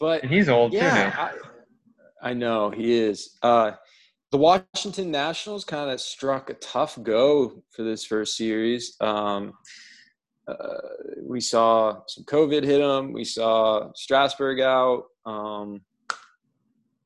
[0.00, 1.30] but and he's old yeah, too now.
[2.22, 3.36] I, I know he is.
[3.42, 3.72] Uh,
[4.30, 8.96] the Washington Nationals kind of struck a tough go for this first series.
[9.00, 9.54] Um,
[10.46, 10.78] uh,
[11.22, 13.12] we saw some COVID hit him.
[13.12, 15.80] We saw Strasburg out um,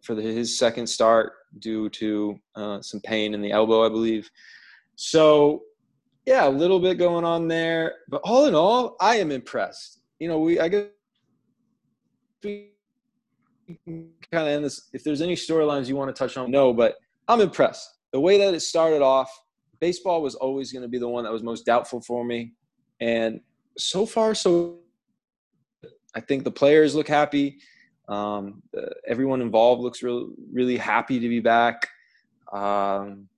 [0.02, 4.28] for the, his second start due to uh, some pain in the elbow, I believe.
[4.96, 5.62] So,
[6.26, 7.94] yeah, a little bit going on there.
[8.08, 10.00] But all in all, I am impressed.
[10.18, 10.87] You know, we I guess
[12.44, 12.68] kind
[14.32, 14.88] of end this.
[14.92, 16.96] If there's any storylines you want to touch on, no, but
[17.28, 17.88] I'm impressed.
[18.12, 19.30] The way that it started off,
[19.80, 22.52] baseball was always going to be the one that was most doubtful for me.
[23.00, 23.40] And
[23.78, 24.80] so far, so
[26.14, 27.58] I think the players look happy.
[28.08, 28.62] Um,
[29.06, 31.88] everyone involved looks real, really happy to be back.
[32.52, 33.28] Um,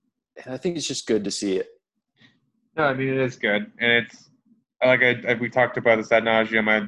[0.43, 1.67] and I think it's just good to see it.
[2.75, 3.71] No, I mean, it is good.
[3.79, 4.29] And it's
[4.83, 6.67] like I, I we talked about this ad nauseum.
[6.69, 6.87] I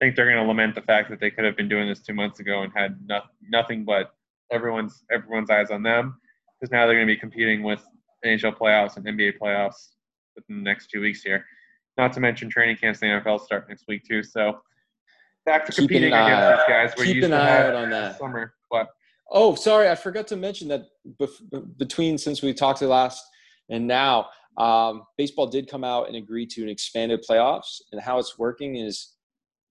[0.00, 2.14] think they're going to lament the fact that they could have been doing this two
[2.14, 4.14] months ago and had no, nothing but
[4.50, 6.18] everyone's everyone's eyes on them
[6.58, 7.84] because now they're going to be competing with
[8.24, 9.90] NHL playoffs and NBA playoffs
[10.36, 11.44] within the next two weeks here.
[11.96, 14.22] Not to mention training camps in the NFL start next week too.
[14.22, 14.60] So
[15.46, 16.92] back to keep competing against eye, these guys.
[16.96, 18.54] We're keep used an eye out on that summer.
[18.68, 18.88] What?
[19.32, 20.86] Oh, sorry, I forgot to mention that
[21.20, 23.24] bef- between since we talked to last
[23.70, 27.80] and now, um, baseball did come out and agree to an expanded playoffs.
[27.92, 29.14] And how it's working is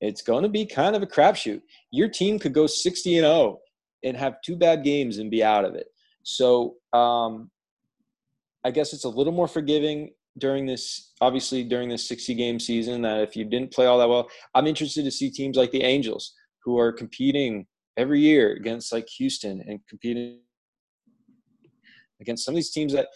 [0.02, 1.62] it's going to be kind of a crapshoot.
[1.92, 3.60] Your team could go 60 and 0
[4.04, 5.88] and have two bad games and be out of it.
[6.24, 7.50] So um,
[8.64, 13.02] I guess it's a little more forgiving during this, obviously during this 60 game season.
[13.02, 15.84] That if you didn't play all that well, I'm interested to see teams like the
[15.84, 16.34] Angels
[16.64, 17.66] who are competing
[17.98, 20.40] every year against like Houston and competing
[22.22, 23.08] against some of these teams that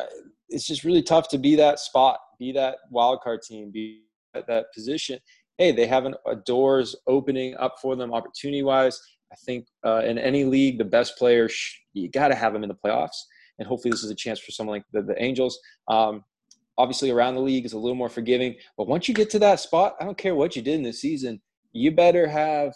[0.00, 0.04] uh,
[0.48, 4.02] it's just really tough to be that spot, be that wild card team, be
[4.34, 5.18] at that position.
[5.58, 9.00] Hey, they have an, a doors opening up for them opportunity wise.
[9.32, 11.48] I think uh, in any league, the best player,
[11.94, 13.16] you got to have them in the playoffs.
[13.58, 15.58] And hopefully, this is a chance for someone like the, the Angels.
[15.88, 16.22] Um,
[16.76, 18.56] obviously, around the league is a little more forgiving.
[18.76, 20.92] But once you get to that spot, I don't care what you did in the
[20.92, 21.40] season,
[21.72, 22.74] you better have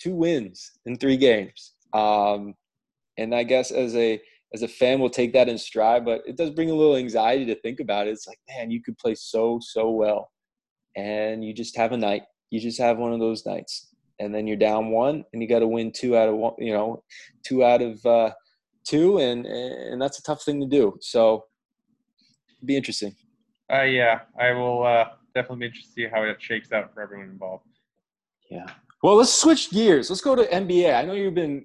[0.00, 1.74] two wins in three games.
[1.92, 2.54] Um,
[3.18, 4.20] and I guess as a
[4.52, 6.04] as a fan, we'll take that in stride.
[6.04, 8.10] But it does bring a little anxiety to think about it.
[8.10, 10.30] It's like, man, you could play so so well,
[10.96, 12.22] and you just have a night.
[12.50, 13.89] You just have one of those nights
[14.20, 16.52] and then you're down one, and you got to win two out of one.
[16.58, 17.02] You know,
[17.42, 18.30] two out of uh,
[18.84, 20.96] two, and and that's a tough thing to do.
[21.00, 21.46] So,
[22.64, 23.16] be interesting.
[23.72, 27.00] Uh, yeah, I will uh, definitely be interested to see how it shakes out for
[27.02, 27.64] everyone involved.
[28.50, 28.66] Yeah.
[29.02, 30.10] Well, let's switch gears.
[30.10, 30.94] Let's go to NBA.
[30.94, 31.64] I know you've been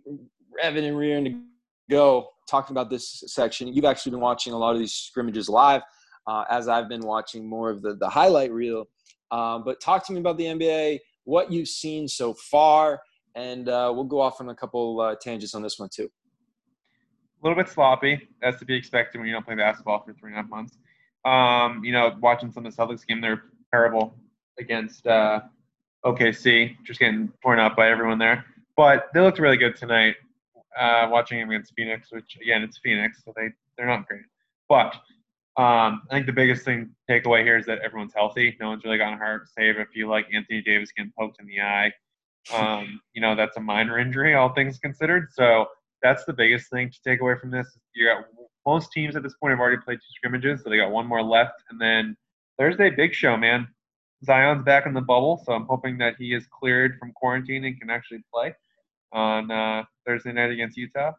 [0.63, 1.41] revving and rearing to
[1.89, 3.67] go talking about this section.
[3.67, 5.81] You've actually been watching a lot of these scrimmages live,
[6.27, 8.85] uh, as I've been watching more of the the highlight reel.
[9.31, 13.01] Um, but talk to me about the NBA what you've seen so far,
[13.35, 16.09] and uh, we'll go off on a couple uh, tangents on this one too.
[17.43, 20.31] A little bit sloppy, as to be expected when you don't play basketball for three
[20.31, 20.77] and a half months.
[21.25, 24.15] Um, you know, watching some of the Celtics game, they're terrible
[24.59, 25.41] against uh,
[26.05, 28.45] OKC, just getting torn up by everyone there.
[28.77, 30.15] But they looked really good tonight.
[30.79, 34.23] Uh, watching them against Phoenix, which again, it's Phoenix, so they they're not great.
[34.67, 34.95] But
[35.57, 38.57] um, I think the biggest thing takeaway here is that everyone's healthy.
[38.59, 41.61] No one's really gotten hurt, save if you like Anthony Davis getting poked in the
[41.61, 41.93] eye.
[42.53, 45.29] Um, you know, that's a minor injury, all things considered.
[45.31, 45.67] So
[46.01, 47.67] that's the biggest thing to take away from this.
[47.93, 48.25] You got
[48.65, 51.23] most teams at this point have already played two scrimmages, so they got one more
[51.23, 51.63] left.
[51.69, 52.17] And then
[52.59, 53.67] Thursday, big show, man.
[54.25, 57.79] Zion's back in the bubble, so I'm hoping that he is cleared from quarantine and
[57.79, 58.55] can actually play
[59.13, 61.11] on uh, Thursday night against Utah.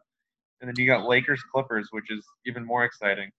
[0.61, 3.31] And then you got Lakers Clippers, which is even more exciting.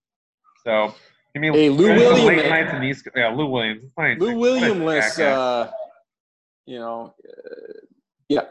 [0.69, 0.93] So
[1.33, 2.23] give me hey, Lou Williams.
[2.23, 3.91] Late nights in these, yeah, Lou Williams.
[3.97, 5.71] Lou Williams, uh,
[6.67, 7.73] you know, uh,
[8.27, 8.43] yeah,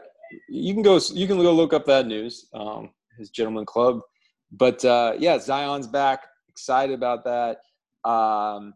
[0.49, 0.99] you can go.
[1.13, 2.47] You can go look up that news.
[2.53, 4.01] Um, his gentleman club,
[4.51, 6.25] but uh, yeah, Zion's back.
[6.49, 7.61] Excited about that.
[8.09, 8.73] Um,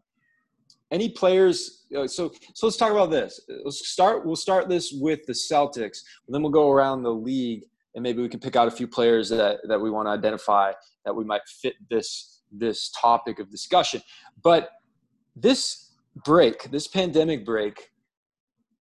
[0.90, 1.84] any players?
[1.90, 3.40] So so let's talk about this.
[3.62, 4.24] Let's start.
[4.24, 5.98] We'll start this with the Celtics.
[6.28, 9.28] Then we'll go around the league, and maybe we can pick out a few players
[9.28, 10.72] that that we want to identify
[11.04, 14.00] that we might fit this this topic of discussion.
[14.42, 14.70] But
[15.36, 15.92] this
[16.24, 17.90] break, this pandemic break,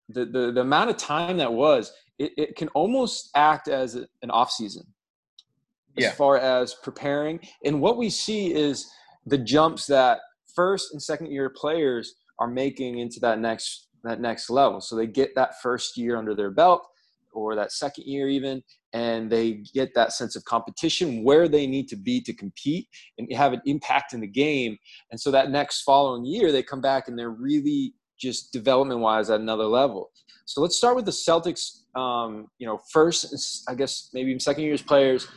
[0.09, 4.31] the the, the amount of time that was, it, it can almost act as an
[4.31, 4.87] off season
[5.97, 7.41] as far as preparing.
[7.65, 8.91] And what we see is
[9.27, 10.21] the jumps that
[10.55, 14.81] first and second year players are making into that next that next level.
[14.81, 16.87] So they get that first year under their belt
[17.33, 18.63] or that second year even
[18.95, 23.31] and they get that sense of competition where they need to be to compete and
[23.33, 24.79] have an impact in the game.
[25.11, 29.29] And so that next following year they come back and they're really just development wise
[29.29, 30.11] at another level.
[30.47, 34.65] So let's start with the celtics um, you know first i guess maybe even second
[34.65, 35.29] years players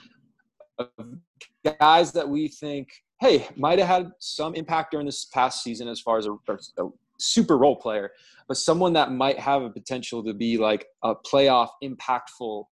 [1.80, 2.89] guys that we think
[3.20, 6.89] hey, might have had some impact during this past season as far as a, a,
[7.20, 8.12] super role player,
[8.48, 12.63] but someone that might have a potential to be like a playoff impactful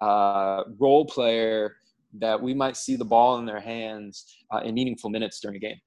[0.00, 1.76] uh, role player
[2.18, 5.60] that we might see the ball in their hands uh, in meaningful minutes during a
[5.60, 5.80] game.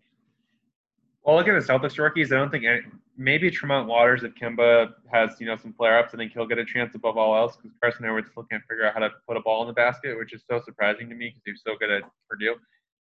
[1.23, 2.31] Well, look at the Celtics rookies.
[2.31, 2.81] I don't think any,
[3.17, 6.13] maybe Tremont Waters if Kemba has you know some flare ups.
[6.13, 8.85] I think he'll get a chance above all else because Carsen Edwards still can't figure
[8.85, 11.27] out how to put a ball in the basket, which is so surprising to me
[11.27, 12.55] because he's so good at Purdue.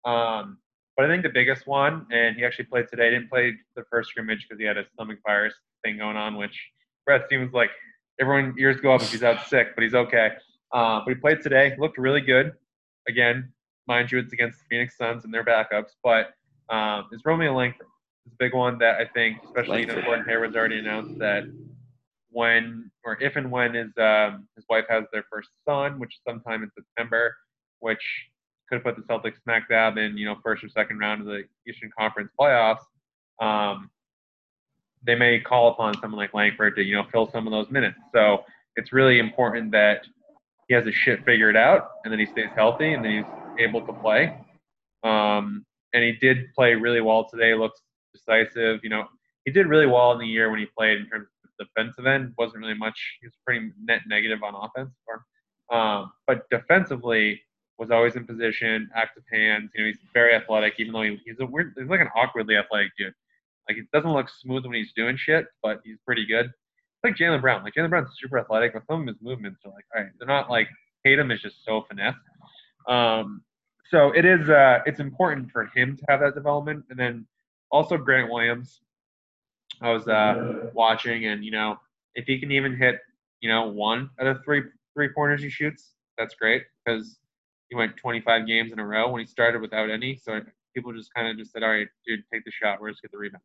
[0.06, 0.58] Um,
[0.96, 4.10] but I think the biggest one, and he actually played today, didn't play the first
[4.10, 6.58] scrimmage because he had a stomach virus thing going on, which
[7.06, 7.72] Brett seems like
[8.22, 10.34] everyone ears go up if he's out sick, but he's okay.
[10.74, 12.54] Uh, but he played today, looked really good.
[13.08, 13.52] Again,
[13.88, 16.34] mind you, it's against the Phoenix Suns and their backups, but
[16.74, 17.88] um, it's Romeo Langford.
[18.26, 21.44] It's a big one that I think, especially you know, Gordon Hayward's already announced that
[22.30, 26.22] when or if and when his um, his wife has their first son, which is
[26.28, 27.36] sometime in September,
[27.80, 28.02] which
[28.70, 31.44] could put the Celtics smack dab in, you know, first or second round of the
[31.68, 32.84] Eastern Conference playoffs.
[33.42, 33.90] Um,
[35.06, 38.00] they may call upon someone like Langford to, you know, fill some of those minutes.
[38.14, 38.46] So
[38.78, 40.06] it's really important that
[40.68, 43.86] he has his shit figured out and then he stays healthy and then he's able
[43.86, 44.38] to play.
[45.04, 47.54] Um, and he did play really well today.
[47.54, 47.82] Looks
[48.14, 48.80] decisive.
[48.84, 49.06] You know,
[49.46, 51.28] he did really well in the year when he played in terms
[51.60, 52.34] of defensive end.
[52.38, 53.00] Wasn't really much.
[53.22, 54.92] He was pretty net negative on offense.
[55.72, 57.42] Um, but defensively,
[57.80, 59.72] was always in position, active hands.
[59.76, 62.56] You know, he's very athletic, even though he, he's a weird, he's like an awkwardly
[62.56, 63.14] athletic dude.
[63.68, 66.52] Like it doesn't look smooth when he's doing shit, but he's pretty good.
[67.04, 67.64] Like Jaylen Brown.
[67.64, 70.28] Like Jaylen Brown's super athletic, but some of his movements are like, all right, they're
[70.28, 70.68] not like
[71.06, 72.16] Tatum is just so finesse.
[72.88, 73.44] Um,
[73.90, 77.26] so it is, uh, it's important for him to have that development, and then
[77.72, 78.82] also Grant Williams.
[79.82, 81.78] I was uh, watching, and you know,
[82.16, 83.00] if he can even hit,
[83.42, 84.62] you know, one out of three
[84.94, 87.18] three pointers he shoots, that's great because
[87.70, 90.16] he went 25 games in a row when he started without any.
[90.16, 90.40] So
[90.76, 92.80] people just kind of just said, all right, dude, take the shot.
[92.80, 93.44] We're just get the rebound.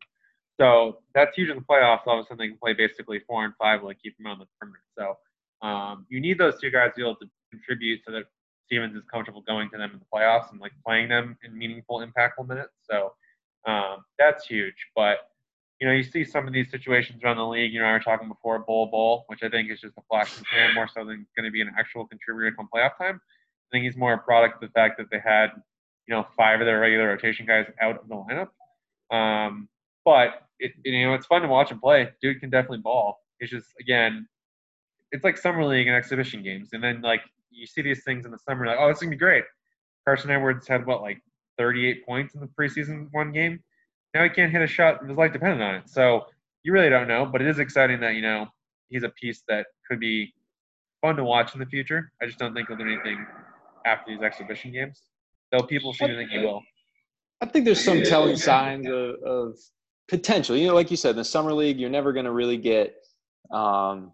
[0.58, 2.00] So that's huge in the playoffs.
[2.06, 4.38] All of a sudden, they can play basically four and five, like keep them on
[4.38, 4.82] the perimeter.
[4.98, 8.24] So um, you need those two guys to be able to contribute so that
[8.66, 12.04] Stevens is comfortable going to them in the playoffs and like playing them in meaningful,
[12.06, 12.72] impactful minutes.
[12.90, 13.14] So
[13.66, 14.74] um, that's huge.
[14.94, 15.28] But
[15.80, 17.72] you know, you see some of these situations around the league.
[17.72, 20.36] You know, I was talking before, Bol Bol, which I think is just a flash
[20.36, 23.20] in the pan more so than going to be an actual contributor come playoff time.
[23.20, 25.50] I think he's more a product of the fact that they had,
[26.08, 28.48] you know, five of their regular rotation guys out of the lineup.
[29.16, 29.68] Um,
[30.04, 32.10] but it, you know, it's fun to watch him play.
[32.20, 33.20] Dude can definitely ball.
[33.40, 34.26] It's just again,
[35.12, 38.30] it's like summer league and exhibition games, and then like you see these things in
[38.30, 39.44] the summer, like oh, it's gonna be great.
[40.04, 41.20] Carsen Edwards had what like
[41.58, 43.60] 38 points in the preseason one game.
[44.14, 45.06] Now he can't hit a shot.
[45.06, 45.88] His life depended on it.
[45.88, 46.26] So
[46.62, 48.46] you really don't know, but it is exciting that you know
[48.88, 50.32] he's a piece that could be
[51.00, 52.12] fun to watch in the future.
[52.22, 53.24] I just don't think he'll do anything
[53.86, 55.02] after these exhibition games.
[55.52, 56.62] Though people seem to think he will.
[57.40, 59.56] I think there's some telling signs of, of,
[60.08, 60.56] potential.
[60.56, 62.96] You know, like you said, in the summer league, you're never going to really get.
[63.52, 64.12] Um,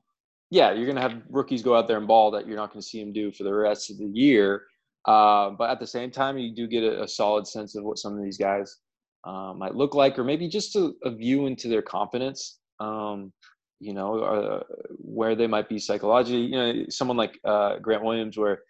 [0.51, 2.81] yeah, you're going to have rookies go out there and ball that you're not going
[2.81, 4.63] to see them do for the rest of the year.
[5.07, 7.99] Uh, but at the same time, you do get a, a, solid sense of what
[7.99, 8.79] some of these guys
[9.25, 12.59] uh, might look like, or maybe just a, a view into their confidence.
[12.81, 13.33] Um,
[13.81, 14.63] you know, uh,
[14.99, 16.47] where they might be psychologically.
[16.47, 18.61] You know, someone like uh, Grant Williams, where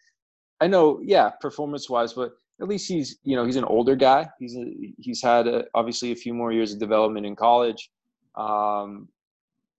[0.61, 4.29] I know, yeah, performance wise, but at least he's you know he's an older guy.
[4.39, 4.65] He's a,
[4.99, 7.91] he's had a, obviously a few more years of development in college,
[8.37, 9.09] um,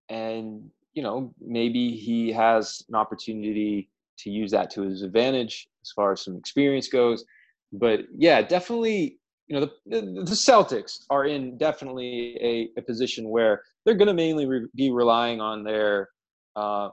[0.09, 5.91] and you know maybe he has an opportunity to use that to his advantage as
[5.91, 7.25] far as some experience goes.
[7.71, 13.61] But yeah, definitely you know the the Celtics are in definitely a, a position where
[13.85, 16.09] they're going to mainly re- be relying on their
[16.55, 16.89] uh,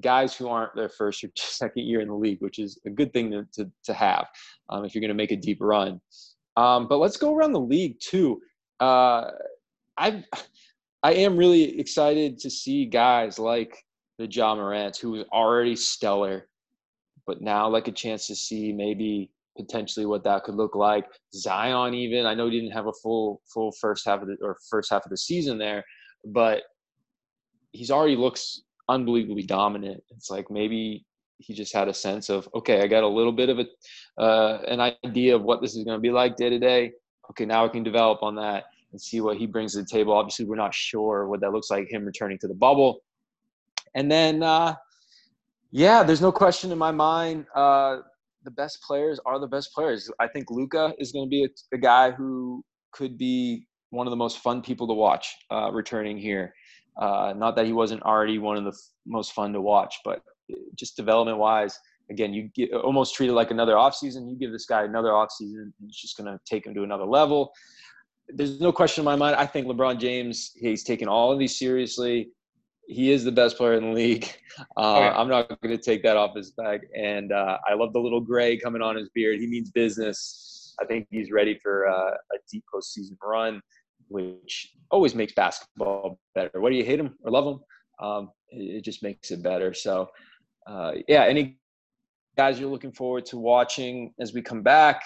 [0.00, 3.12] guys who aren't their first or second year in the league, which is a good
[3.12, 4.26] thing to, to, to have
[4.70, 6.00] um, if you're going to make a deep run.
[6.56, 8.40] Um, but let's go around the league too.
[8.80, 9.30] Uh,
[9.98, 10.24] I
[11.04, 13.76] I am really excited to see guys like
[14.18, 16.46] the Ja Morant, who is already stellar,
[17.26, 21.06] but now like a chance to see maybe potentially what that could look like.
[21.34, 24.56] Zion, even I know he didn't have a full full first half of the or
[24.70, 25.84] first half of the season there,
[26.26, 26.62] but
[27.72, 30.02] he's already looks unbelievably dominant.
[30.10, 31.04] It's like maybe
[31.38, 34.62] he just had a sense of okay, I got a little bit of a uh,
[34.68, 36.92] an idea of what this is going to be like day to day.
[37.30, 40.12] Okay, now I can develop on that and see what he brings to the table.
[40.12, 41.90] Obviously, we're not sure what that looks like.
[41.90, 43.02] Him returning to the bubble,
[43.94, 44.74] and then uh,
[45.70, 47.46] yeah, there's no question in my mind.
[47.54, 47.98] Uh,
[48.44, 50.10] the best players are the best players.
[50.20, 54.10] I think Luka is going to be a, a, guy who could be one of
[54.10, 56.52] the most fun people to watch uh, returning here.
[56.96, 60.22] Uh, not that he wasn't already one of the f- most fun to watch, but
[60.74, 61.78] just development wise,
[62.10, 64.28] again, you get, almost treat it like another offseason.
[64.28, 67.52] You give this guy another offseason, it's just going to take him to another level.
[68.28, 69.36] There's no question in my mind.
[69.36, 72.30] I think LeBron James, he's taken all of these seriously.
[72.86, 74.28] He is the best player in the league.
[74.76, 75.10] Uh.
[75.16, 76.82] I'm not going to take that off his back.
[76.94, 79.40] And uh, I love the little gray coming on his beard.
[79.40, 80.74] He means business.
[80.78, 83.62] I think he's ready for uh, a deep postseason run
[84.08, 86.60] which always makes basketball better.
[86.60, 87.60] Whether you hate them or love them,
[88.00, 89.72] um, it, just makes it better.
[89.74, 90.08] So,
[90.66, 91.58] uh, yeah, any
[92.36, 95.02] guys you're looking forward to watching as we come back?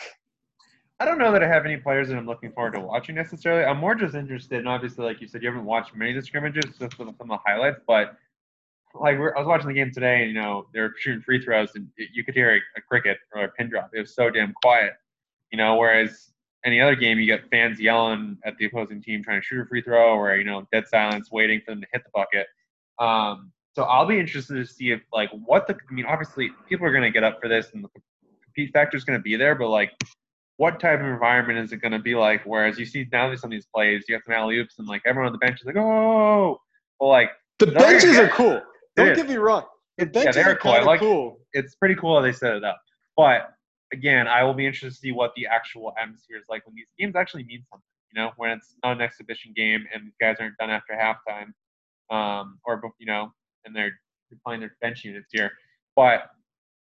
[0.99, 3.65] I don't know that I have any players that I'm looking forward to watching necessarily.
[3.65, 6.23] I'm more just interested, and obviously, like you said, you haven't watched many of the
[6.23, 8.17] scrimmages, just some of the highlights, but
[9.01, 11.89] like I was watching the game today, and you know they're shooting free throws, and
[11.97, 13.91] you could hear a, a cricket or a pin drop.
[13.93, 14.93] It was so damn quiet,
[15.53, 15.77] you know.
[15.77, 16.33] Whereas
[16.67, 19.67] any other game, you get fans yelling at the opposing team trying to shoot a
[19.67, 22.47] free throw, or you know, dead silence waiting for them to hit the bucket.
[22.99, 26.87] Um, so I'll be interested to see if like what the I mean, obviously people
[26.87, 27.89] are going to get up for this, and the
[28.45, 29.93] compete factor is going to be there, but like
[30.57, 32.43] what type of environment is it going to be like?
[32.45, 35.03] Whereas you see now some of these plays, you have some alley oops, and like
[35.07, 36.59] everyone on the bench is like, oh,
[36.99, 38.61] well, like the benches are cool.
[38.97, 39.65] Don't get me wrong.
[39.99, 40.73] The benches yeah, they're cool.
[40.73, 41.41] I like cool.
[41.53, 42.81] It's pretty cool how they set it up,
[43.17, 43.53] but
[43.93, 46.87] again, I will be interested to see what the actual atmosphere is like when these
[46.99, 47.85] games actually mean something.
[48.13, 51.53] You know, when it's not an exhibition game and guys aren't done after halftime,
[52.15, 53.33] um, or you know,
[53.65, 53.99] and they're
[54.45, 55.53] playing their bench units here.
[55.95, 56.31] But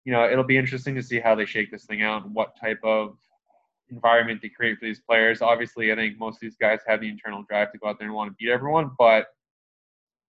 [0.05, 2.57] you know, it'll be interesting to see how they shake this thing out and what
[2.61, 3.17] type of
[3.91, 5.43] environment they create for these players.
[5.43, 8.09] Obviously, I think most of these guys have the internal drive to go out there
[8.09, 9.27] and want to beat everyone, but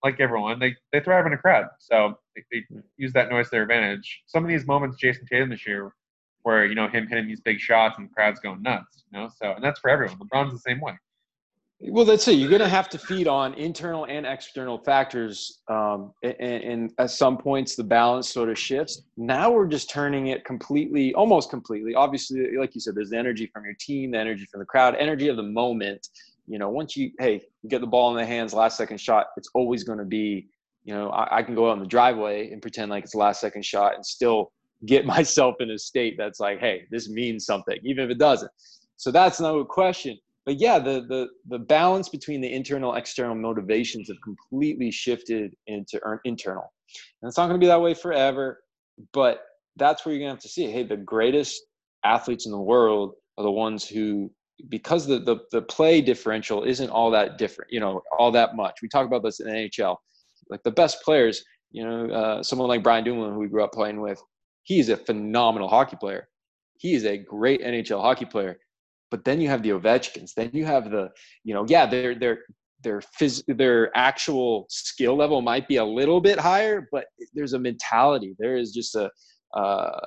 [0.04, 1.68] like everyone, they, they thrive in a crowd.
[1.80, 2.66] So they, they
[2.98, 4.24] use that noise to their advantage.
[4.28, 5.94] Some of these moments, Jayson Tatum this year,
[6.44, 9.04] where you know him hitting these big shots and the crowd's going nuts.
[9.12, 10.18] You know, so and that's for everyone.
[10.18, 10.94] LeBron's the same way.
[11.90, 12.34] Well, that's it.
[12.34, 17.12] You're going to have to feed on internal and external factors, um, and, and, at
[17.12, 19.02] some points the balance sort of shifts.
[19.18, 21.94] Now we're just turning it completely, almost completely.
[21.94, 24.96] Obviously, like you said, there's the energy from your team, the energy from the crowd,
[24.96, 26.08] energy of the moment.
[26.48, 29.28] You know, once you hey you get the ball in the hands, last second shot,
[29.36, 30.48] it's always going to be.
[30.86, 33.18] You know, I, I can go out in the driveway and pretend like it's the
[33.18, 34.52] last second shot and still
[34.86, 38.52] get myself in a state that's like, hey, this means something, even if it doesn't.
[38.98, 40.18] So that's no question.
[40.46, 46.00] But yeah, the the the balance between the internal external motivations have completely shifted into
[46.26, 46.72] internal,
[47.22, 48.62] and it's not going to be that way forever.
[49.14, 49.42] But
[49.78, 50.70] that's where you're going to have to see.
[50.70, 51.64] Hey, the greatest
[52.04, 54.30] athletes in the world are the ones who
[54.70, 58.80] because the, the the play differential isn't all that different you know all that much
[58.82, 59.98] we talk about this in nhl
[60.50, 63.72] like the best players you know uh, someone like brian dumoulin who we grew up
[63.72, 64.22] playing with
[64.64, 66.28] He's a phenomenal hockey player.
[66.78, 68.58] He is a great NHL hockey player.
[69.12, 70.34] But then you have the Ovechkins.
[70.36, 71.10] Then you have the,
[71.44, 72.40] you know, yeah, their their
[72.82, 77.60] their phys- their actual skill level might be a little bit higher, but there's a
[77.60, 78.36] mentality.
[78.40, 79.10] There is just a
[79.56, 80.00] uh,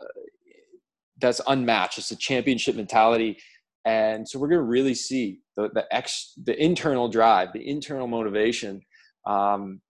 [1.21, 1.99] that's unmatched.
[1.99, 3.39] It's a championship mentality,
[3.85, 8.07] and so we're going to really see the the ex the internal drive, the internal
[8.07, 8.81] motivation.
[9.27, 9.81] Um,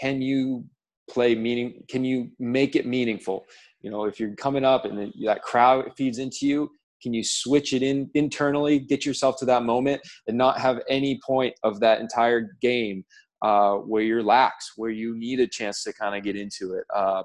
[0.00, 0.64] can you
[1.10, 3.44] play meaning can you make it meaningful
[3.80, 6.70] you know if you're coming up and that crowd feeds into you
[7.02, 11.20] can you switch it in internally get yourself to that moment and not have any
[11.26, 13.04] point of that entire game
[13.42, 16.84] uh, where you're lax where you need a chance to kind of get into it
[16.94, 17.22] uh,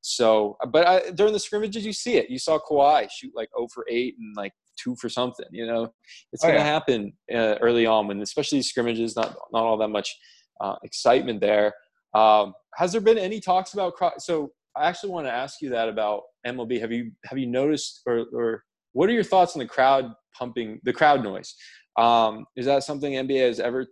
[0.00, 2.30] So, but I, during the scrimmages, you see it.
[2.30, 4.52] You saw Kawhi shoot like 0 for 8 and like
[4.82, 5.46] two for something.
[5.50, 5.92] You know,
[6.32, 6.72] it's oh, going to yeah.
[6.72, 10.16] happen uh, early on when, especially scrimmages, not not all that much
[10.60, 11.74] uh, excitement there.
[12.14, 13.94] Um, has there been any talks about?
[14.18, 16.80] So, I actually want to ask you that about MLB.
[16.80, 20.80] Have you have you noticed or or what are your thoughts on the crowd pumping
[20.84, 21.54] the crowd noise?
[21.96, 23.86] Um, is that something NBA has ever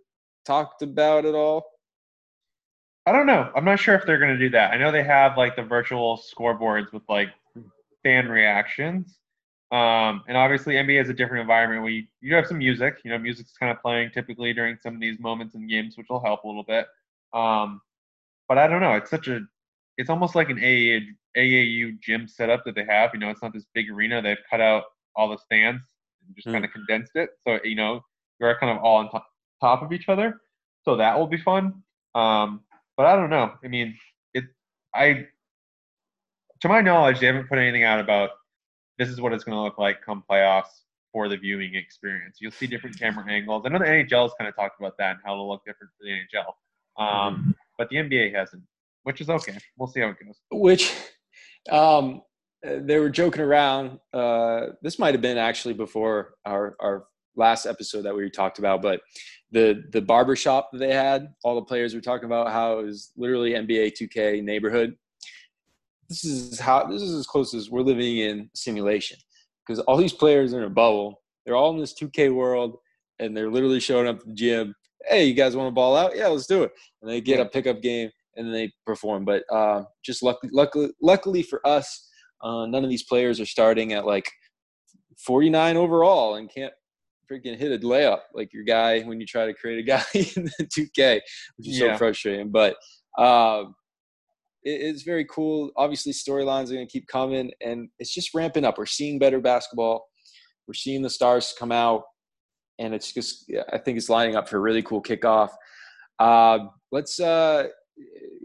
[0.45, 1.65] talked about at all?
[3.05, 3.49] I don't know.
[3.55, 4.71] I'm not sure if they're going to do that.
[4.71, 7.29] I know they have like the virtual scoreboards with like
[8.03, 9.19] fan reactions.
[9.71, 12.97] Um, and obviously, NBA is a different environment you, you have some music.
[13.03, 16.07] You know, music's kind of playing typically during some of these moments in games, which
[16.09, 16.87] will help a little bit.
[17.33, 17.81] Um,
[18.47, 18.95] but I don't know.
[18.95, 19.41] It's such a,
[19.97, 21.01] it's almost like an AAU,
[21.35, 23.11] AAU gym setup that they have.
[23.13, 24.21] You know, it's not this big arena.
[24.21, 24.83] They've cut out
[25.15, 25.81] all the stands
[26.25, 26.53] and just mm.
[26.53, 27.31] kind of condensed it.
[27.47, 28.01] So, you know,
[28.39, 29.27] you're kind of all on top,
[29.61, 30.41] top of each other.
[30.83, 31.83] So that will be fun.
[32.15, 32.61] Um,
[32.95, 33.53] but I don't know.
[33.63, 33.97] I mean,
[34.33, 34.45] it,
[34.93, 35.27] I,
[36.61, 38.31] to my knowledge, they haven't put anything out about
[38.97, 40.81] this is what it's going to look like come playoffs
[41.11, 42.37] for the viewing experience.
[42.39, 43.63] You'll see different camera angles.
[43.65, 45.91] I know the NHL has kind of talked about that and how it'll look different
[45.97, 47.51] for the NHL, um, mm-hmm.
[47.77, 48.63] But the NBA hasn't,
[49.03, 49.57] which is okay.
[49.77, 50.39] We'll see how it goes.
[50.51, 50.93] Which
[51.71, 52.21] um,
[52.63, 53.99] they were joking around.
[54.13, 57.05] Uh, this might have been actually before our our
[57.35, 59.01] last episode that we talked about, but
[59.51, 62.85] the the barber shop that they had, all the players were talking about how it
[62.85, 64.95] was literally NBA 2K neighborhood
[66.09, 69.17] this is how this is as close as we're living in simulation
[69.65, 71.21] because all these players are in a bubble.
[71.45, 72.77] They're all in this 2K world,
[73.19, 74.73] and they're literally showing up at the gym.
[75.05, 76.15] Hey, you guys want to ball out?
[76.15, 76.71] Yeah, let's do it.
[77.01, 79.25] And they get a pickup game and they perform.
[79.25, 82.09] But uh, just luckily, luckily, luckily for us,
[82.41, 84.29] uh, none of these players are starting at like
[85.17, 86.73] 49 overall and can't
[87.31, 90.49] freaking hit a layup like your guy when you try to create a guy in
[90.57, 91.19] the 2K,
[91.57, 91.93] which is yeah.
[91.93, 92.49] so frustrating.
[92.49, 92.75] But
[93.17, 93.65] uh,
[94.63, 95.71] it's very cool.
[95.75, 98.77] Obviously, storylines are going to keep coming, and it's just ramping up.
[98.77, 100.05] We're seeing better basketball.
[100.67, 102.03] We're seeing the stars come out,
[102.79, 105.51] and it's just I think it's lining up for a really cool kickoff.
[106.19, 107.19] Uh, let's.
[107.19, 107.67] Uh,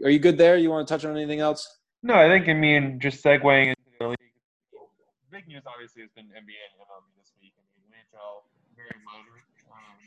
[0.03, 0.57] are you good there?
[0.57, 1.79] You want to touch on anything else?
[2.01, 4.17] No, I think I mean just segueing into the league.
[5.31, 7.53] Big news obviously has been NBA and MLB this week.
[7.57, 8.43] I mean, NHL
[8.75, 9.43] very moderate.
[9.71, 10.03] Um,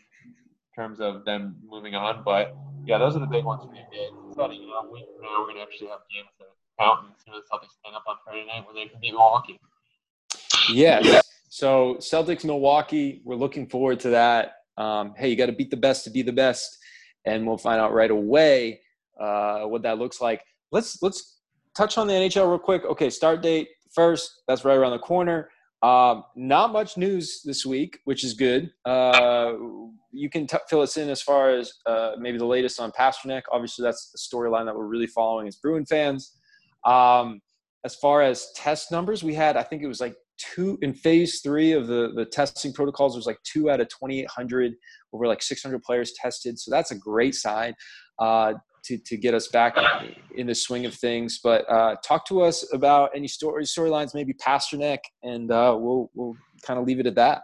[0.76, 2.22] terms of them moving on.
[2.24, 2.54] But
[2.84, 4.34] yeah, those are the big ones for the NBA.
[4.34, 6.48] So, you know, a week now, we're going to actually have games that
[6.78, 9.58] count and see the Celtics stand up on Friday night where they can beat Milwaukee.
[10.70, 11.25] Yes.
[11.56, 14.56] So Celtics Milwaukee, we're looking forward to that.
[14.76, 16.76] Um, hey, you got to beat the best to be the best,
[17.24, 18.82] and we'll find out right away
[19.18, 20.42] uh, what that looks like.
[20.70, 21.38] Let's let's
[21.74, 22.84] touch on the NHL real quick.
[22.84, 24.42] Okay, start date first.
[24.46, 25.48] That's right around the corner.
[25.82, 28.70] Um, not much news this week, which is good.
[28.84, 29.54] Uh,
[30.12, 33.44] you can t- fill us in as far as uh, maybe the latest on Pastrnak.
[33.50, 36.36] Obviously, that's the storyline that we're really following as Bruin fans.
[36.84, 37.40] Um,
[37.82, 41.40] as far as test numbers, we had I think it was like two in phase
[41.40, 43.16] three of the the testing protocols.
[43.16, 44.74] Was like two out of 2,800
[45.12, 46.58] over like 600 players tested.
[46.58, 47.74] So that's a great sign.
[48.18, 48.54] Uh,
[48.86, 49.76] to, to get us back
[50.36, 51.40] in the swing of things.
[51.42, 56.36] But uh, talk to us about any story storylines, maybe Pastrnak, and uh, we'll we'll
[56.62, 57.42] kind of leave it at that.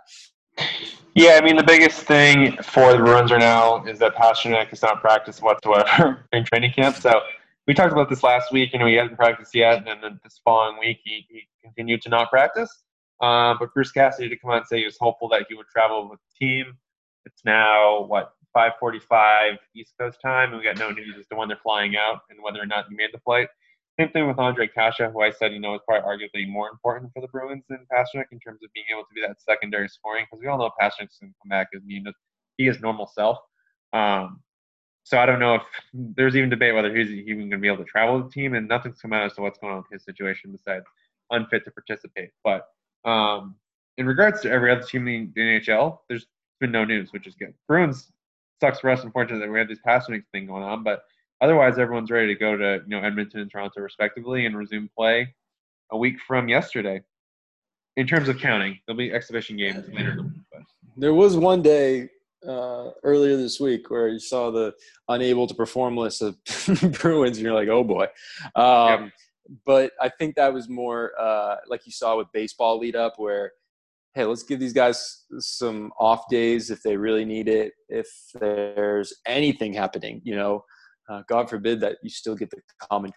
[1.15, 4.83] Yeah, I mean the biggest thing for the Bruins right now is that Pastrnak has
[4.83, 6.97] not practiced whatsoever in training camp.
[6.97, 7.21] So
[7.67, 8.73] we talked about this last week.
[8.73, 12.09] You know, he hasn't practiced yet, and then this following week he, he continued to
[12.09, 12.83] not practice.
[13.21, 15.69] Uh, but Bruce Cassidy to come out and say he was hopeful that he would
[15.69, 16.77] travel with the team.
[17.25, 21.49] It's now what 5:45 East Coast time, and we got no news as to when
[21.49, 23.49] they're flying out and whether or not he made the flight.
[23.99, 27.13] Same thing with Ondrej Kase, who I said you know is probably arguably more important
[27.13, 30.25] for the Bruins than Pastrnak in terms of being able to be that secondary scoring
[30.25, 32.07] because we all know Pastrnak's going to come back as mean
[32.57, 33.39] he is normal self.
[33.93, 34.41] Um,
[35.05, 37.79] so I don't know if there's even debate whether he's even going to be able
[37.79, 39.91] to travel with the team, and nothing's come out as to what's going on with
[39.91, 40.85] his situation besides
[41.31, 42.31] unfit to participate.
[42.45, 42.67] But
[43.05, 43.57] um,
[43.99, 46.27] in regards to every other team in the NHL, there's
[46.61, 47.55] been no news, which is good.
[47.69, 48.13] Bruins
[48.61, 50.83] sucks for us, unfortunately, that we have this Pastrnak thing going on.
[50.83, 51.03] But
[51.41, 55.35] otherwise, everyone's ready to go to you know Edmonton and Toronto respectively and resume play
[55.91, 57.03] a week from yesterday.
[57.97, 60.17] In terms of counting, there'll be exhibition games later.
[60.97, 62.09] There was one day
[62.47, 64.75] uh, earlier this week where you saw the
[65.09, 66.37] unable to perform list of
[67.01, 68.07] Bruins, and you're like, oh boy.
[68.55, 69.13] Um, yep.
[69.67, 73.53] But I think that was more uh, like you saw with baseball lead up, where
[74.15, 77.73] hey, let's give these guys some off days if they really need it.
[77.89, 80.65] If there's anything happening, you know,
[81.09, 83.11] uh, God forbid that you still get the common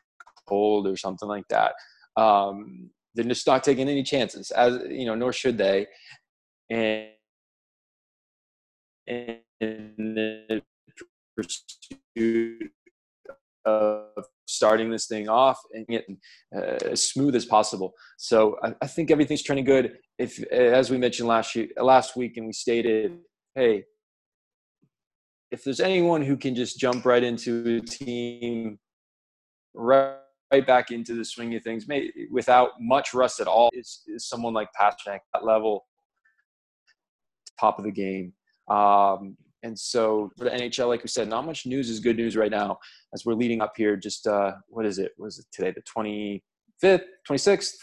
[0.47, 1.73] cold or something like that.
[2.15, 5.87] Um, they're just not taking any chances, as you know, nor should they.
[6.69, 7.09] And,
[9.07, 10.61] in the
[11.35, 12.71] pursuit
[13.65, 16.17] of starting this thing off and getting
[16.55, 17.93] uh, as smooth as possible.
[18.17, 19.97] So I, I, think everything's trending good.
[20.19, 23.17] If, as we mentioned last year, last week, and we stated,
[23.55, 23.83] hey,
[25.51, 28.77] if there's anyone who can just jump right into a team,
[29.73, 30.15] right,
[30.51, 31.85] right back into the swing of things,
[32.31, 35.85] without much rust at all, is, is someone like Pastrnak that level,
[37.59, 38.33] top of the game.
[38.69, 42.37] Um, and so for the NHL, like we said, not much news is good news
[42.37, 42.77] right now
[43.15, 43.97] as we're leading up here.
[43.97, 45.13] Just uh, what is it?
[45.17, 47.73] Was it today the 25th, 26th?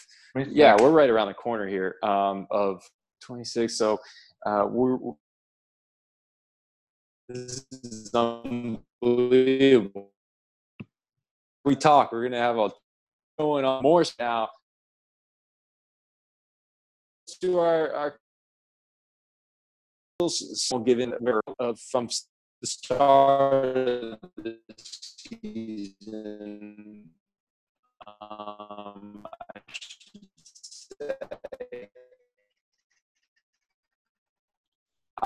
[0.49, 2.81] Yeah, we're right around the corner here um, of
[3.23, 3.77] 26.
[3.77, 3.99] So
[4.47, 4.97] uh, we're,
[7.29, 10.13] this is unbelievable.
[11.65, 12.13] We talk.
[12.13, 12.71] We're gonna have a
[13.39, 14.49] going on more now.
[17.27, 18.21] Let's do our, our
[20.85, 21.15] given
[21.59, 22.09] uh, from
[22.61, 26.31] the start of the season.
[28.21, 29.27] Um.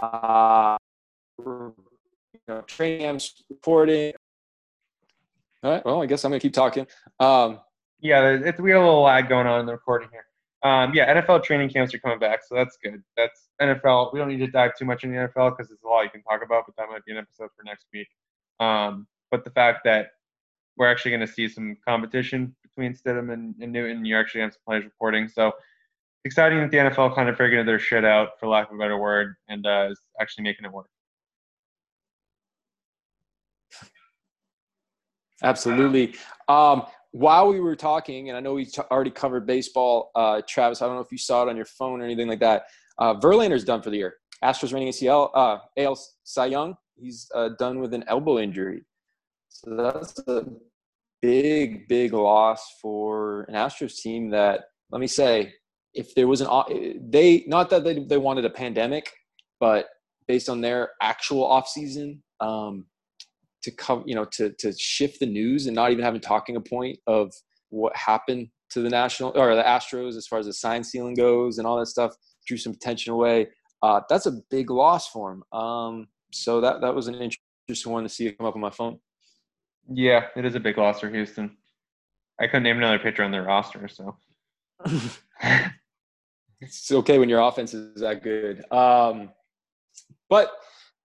[0.03, 0.76] Uh,
[2.66, 4.12] training reporting.
[5.62, 5.84] All right.
[5.84, 6.86] Well, I guess I'm gonna keep talking.
[7.18, 7.61] Um,
[8.01, 10.26] yeah, it's, we have a little lag going on in the recording here.
[10.67, 13.01] Um, yeah, NFL training camps are coming back, so that's good.
[13.17, 14.12] That's NFL.
[14.12, 16.11] We don't need to dive too much in the NFL because there's a lot you
[16.11, 18.09] can talk about, but that might be an episode for next week.
[18.59, 20.09] Um, but the fact that
[20.77, 24.55] we're actually going to see some competition between Stidham and, and Newton, you actually have
[24.55, 25.29] some players reporting.
[25.29, 25.53] So
[26.25, 28.99] exciting that the NFL kind of figured their shit out, for lack of a better
[28.99, 30.89] word, and uh, is actually making it work.
[35.45, 36.17] Absolutely.
[36.49, 36.87] Um,
[37.17, 40.83] while we were talking, and I know we t- already covered baseball, uh, Travis.
[40.83, 42.67] I don't know if you saw it on your phone or anything like that.
[42.99, 44.17] Uh, Verlander's done for the year.
[44.45, 46.77] Astros reigning ACL, uh, AL Cy Young.
[46.95, 48.85] He's uh, done with an elbow injury.
[49.49, 50.45] So that's a
[51.23, 54.29] big, big loss for an Astros team.
[54.31, 55.55] That let me say,
[55.95, 56.49] if there was an
[57.11, 59.11] they not that they they wanted a pandemic,
[59.59, 59.87] but
[60.29, 62.85] based on their actual offseason, um,
[63.67, 66.61] to come, you know, to to shift the news and not even having talking a
[66.61, 67.33] point of
[67.71, 71.59] what happened to the national or the Astros as far as the sign stealing goes
[71.59, 72.14] and all that stuff
[72.47, 73.49] drew some attention away.
[73.83, 75.59] Uh, that's a big loss for him.
[75.59, 79.01] Um, so that that was an interesting one to see come up on my phone.
[79.93, 81.57] Yeah, it is a big loss for Houston.
[82.41, 84.17] I couldn't name another pitcher on their roster, so
[86.61, 88.64] it's okay when your offense is that good.
[88.73, 89.31] Um,
[90.29, 90.53] but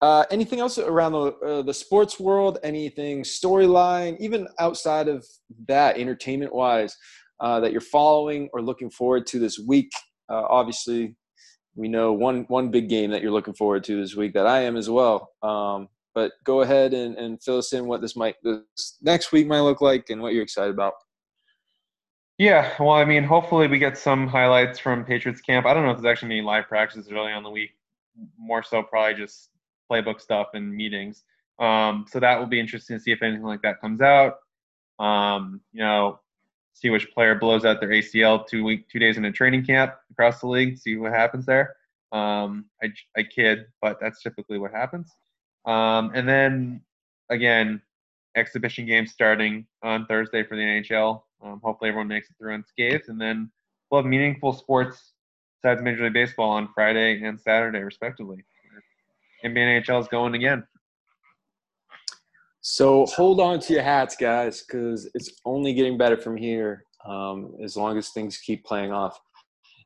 [0.02, 2.58] uh, anything else around the uh, the sports world?
[2.62, 5.26] Anything storyline, even outside of
[5.66, 6.96] that, entertainment wise,
[7.40, 9.90] uh, that you're following or looking forward to this week?
[10.28, 11.16] Uh, obviously,
[11.74, 14.60] we know one one big game that you're looking forward to this week that I
[14.62, 15.30] am as well.
[15.42, 19.46] Um, but go ahead and, and fill us in what this might this next week
[19.46, 20.94] might look like and what you're excited about.
[22.38, 25.66] Yeah, well, I mean, hopefully we get some highlights from Patriots camp.
[25.66, 27.70] I don't know if there's actually any live practices early on the week.
[28.38, 29.49] More so, probably just
[29.90, 31.24] playbook stuff and meetings.
[31.58, 34.38] Um, so that will be interesting to see if anything like that comes out.
[34.98, 36.20] Um, you know,
[36.74, 39.94] see which player blows out their ACL two week, two days in a training camp
[40.10, 40.78] across the league.
[40.78, 41.76] See what happens there.
[42.12, 45.10] Um, I, I kid, but that's typically what happens.
[45.66, 46.82] Um, and then
[47.28, 47.82] again,
[48.36, 51.22] exhibition games starting on Thursday for the NHL.
[51.42, 53.50] Um, hopefully everyone makes it through unscathed, and then
[53.90, 55.12] we'll have meaningful sports
[55.62, 58.44] besides Major League Baseball on Friday and Saturday, respectively.
[59.44, 60.64] NBA NHL is going again.
[62.62, 66.84] So hold on to your hats, guys, because it's only getting better from here.
[67.06, 69.18] Um, as long as things keep playing off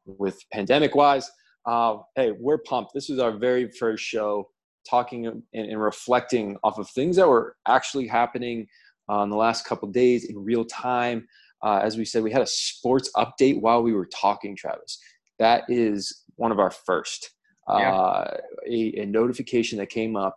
[0.07, 1.31] with pandemic wise.
[1.67, 2.93] Uh, hey, we're pumped.
[2.93, 4.49] This is our very first show
[4.89, 8.67] talking and, and reflecting off of things that were actually happening
[9.11, 11.27] uh, in the last couple days in real time.
[11.63, 14.99] Uh, as we said, we had a sports update while we were talking, Travis.
[15.39, 17.31] That is one of our first
[17.69, 17.95] yeah.
[17.95, 18.37] uh,
[18.69, 20.35] a, a notification that came up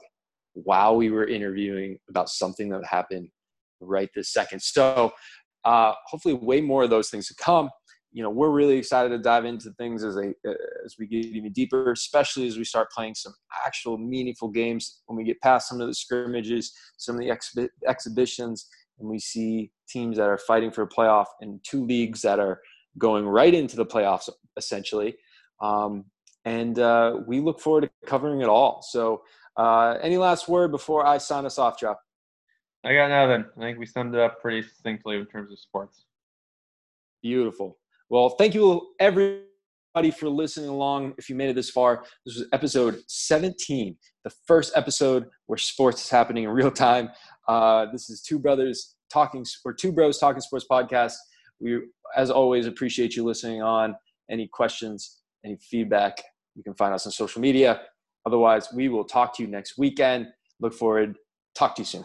[0.53, 3.29] while we were interviewing about something that happened
[3.79, 4.61] right this second.
[4.61, 5.11] So
[5.65, 7.69] uh, hopefully, way more of those things to come.
[8.13, 10.33] You know, we're really excited to dive into things as a
[10.85, 13.33] as we get even deeper, especially as we start playing some
[13.65, 15.01] actual meaningful games.
[15.05, 18.67] When we get past some of the scrimmages, some of the exhi- exhibitions,
[18.99, 22.61] and we see teams that are fighting for a playoff and two leagues that are
[22.97, 25.15] going right into the playoffs, essentially.
[25.61, 26.05] Um,
[26.47, 28.81] and uh, we look forward to covering it all.
[28.81, 29.21] So,
[29.57, 31.95] uh, any last word before I sign us off, Joe?
[32.85, 33.45] I got nothing.
[33.57, 36.05] I think we summed it up pretty succinctly in terms of sports.
[37.21, 37.77] Beautiful.
[38.09, 41.15] Well, thank you everybody for listening along.
[41.17, 46.05] If you made it this far, this was episode 17, the first episode where sports
[46.05, 47.09] is happening in real time.
[47.49, 51.15] Uh, this is two brothers talking or two bros talking sports podcast.
[51.59, 51.81] We,
[52.15, 53.95] as always, appreciate you listening on.
[54.29, 56.21] Any questions, any feedback,
[56.57, 57.81] you can find us on social media.
[58.25, 60.27] Otherwise, we will talk to you next weekend.
[60.59, 61.15] Look forward.
[61.55, 62.03] Talk to you soon.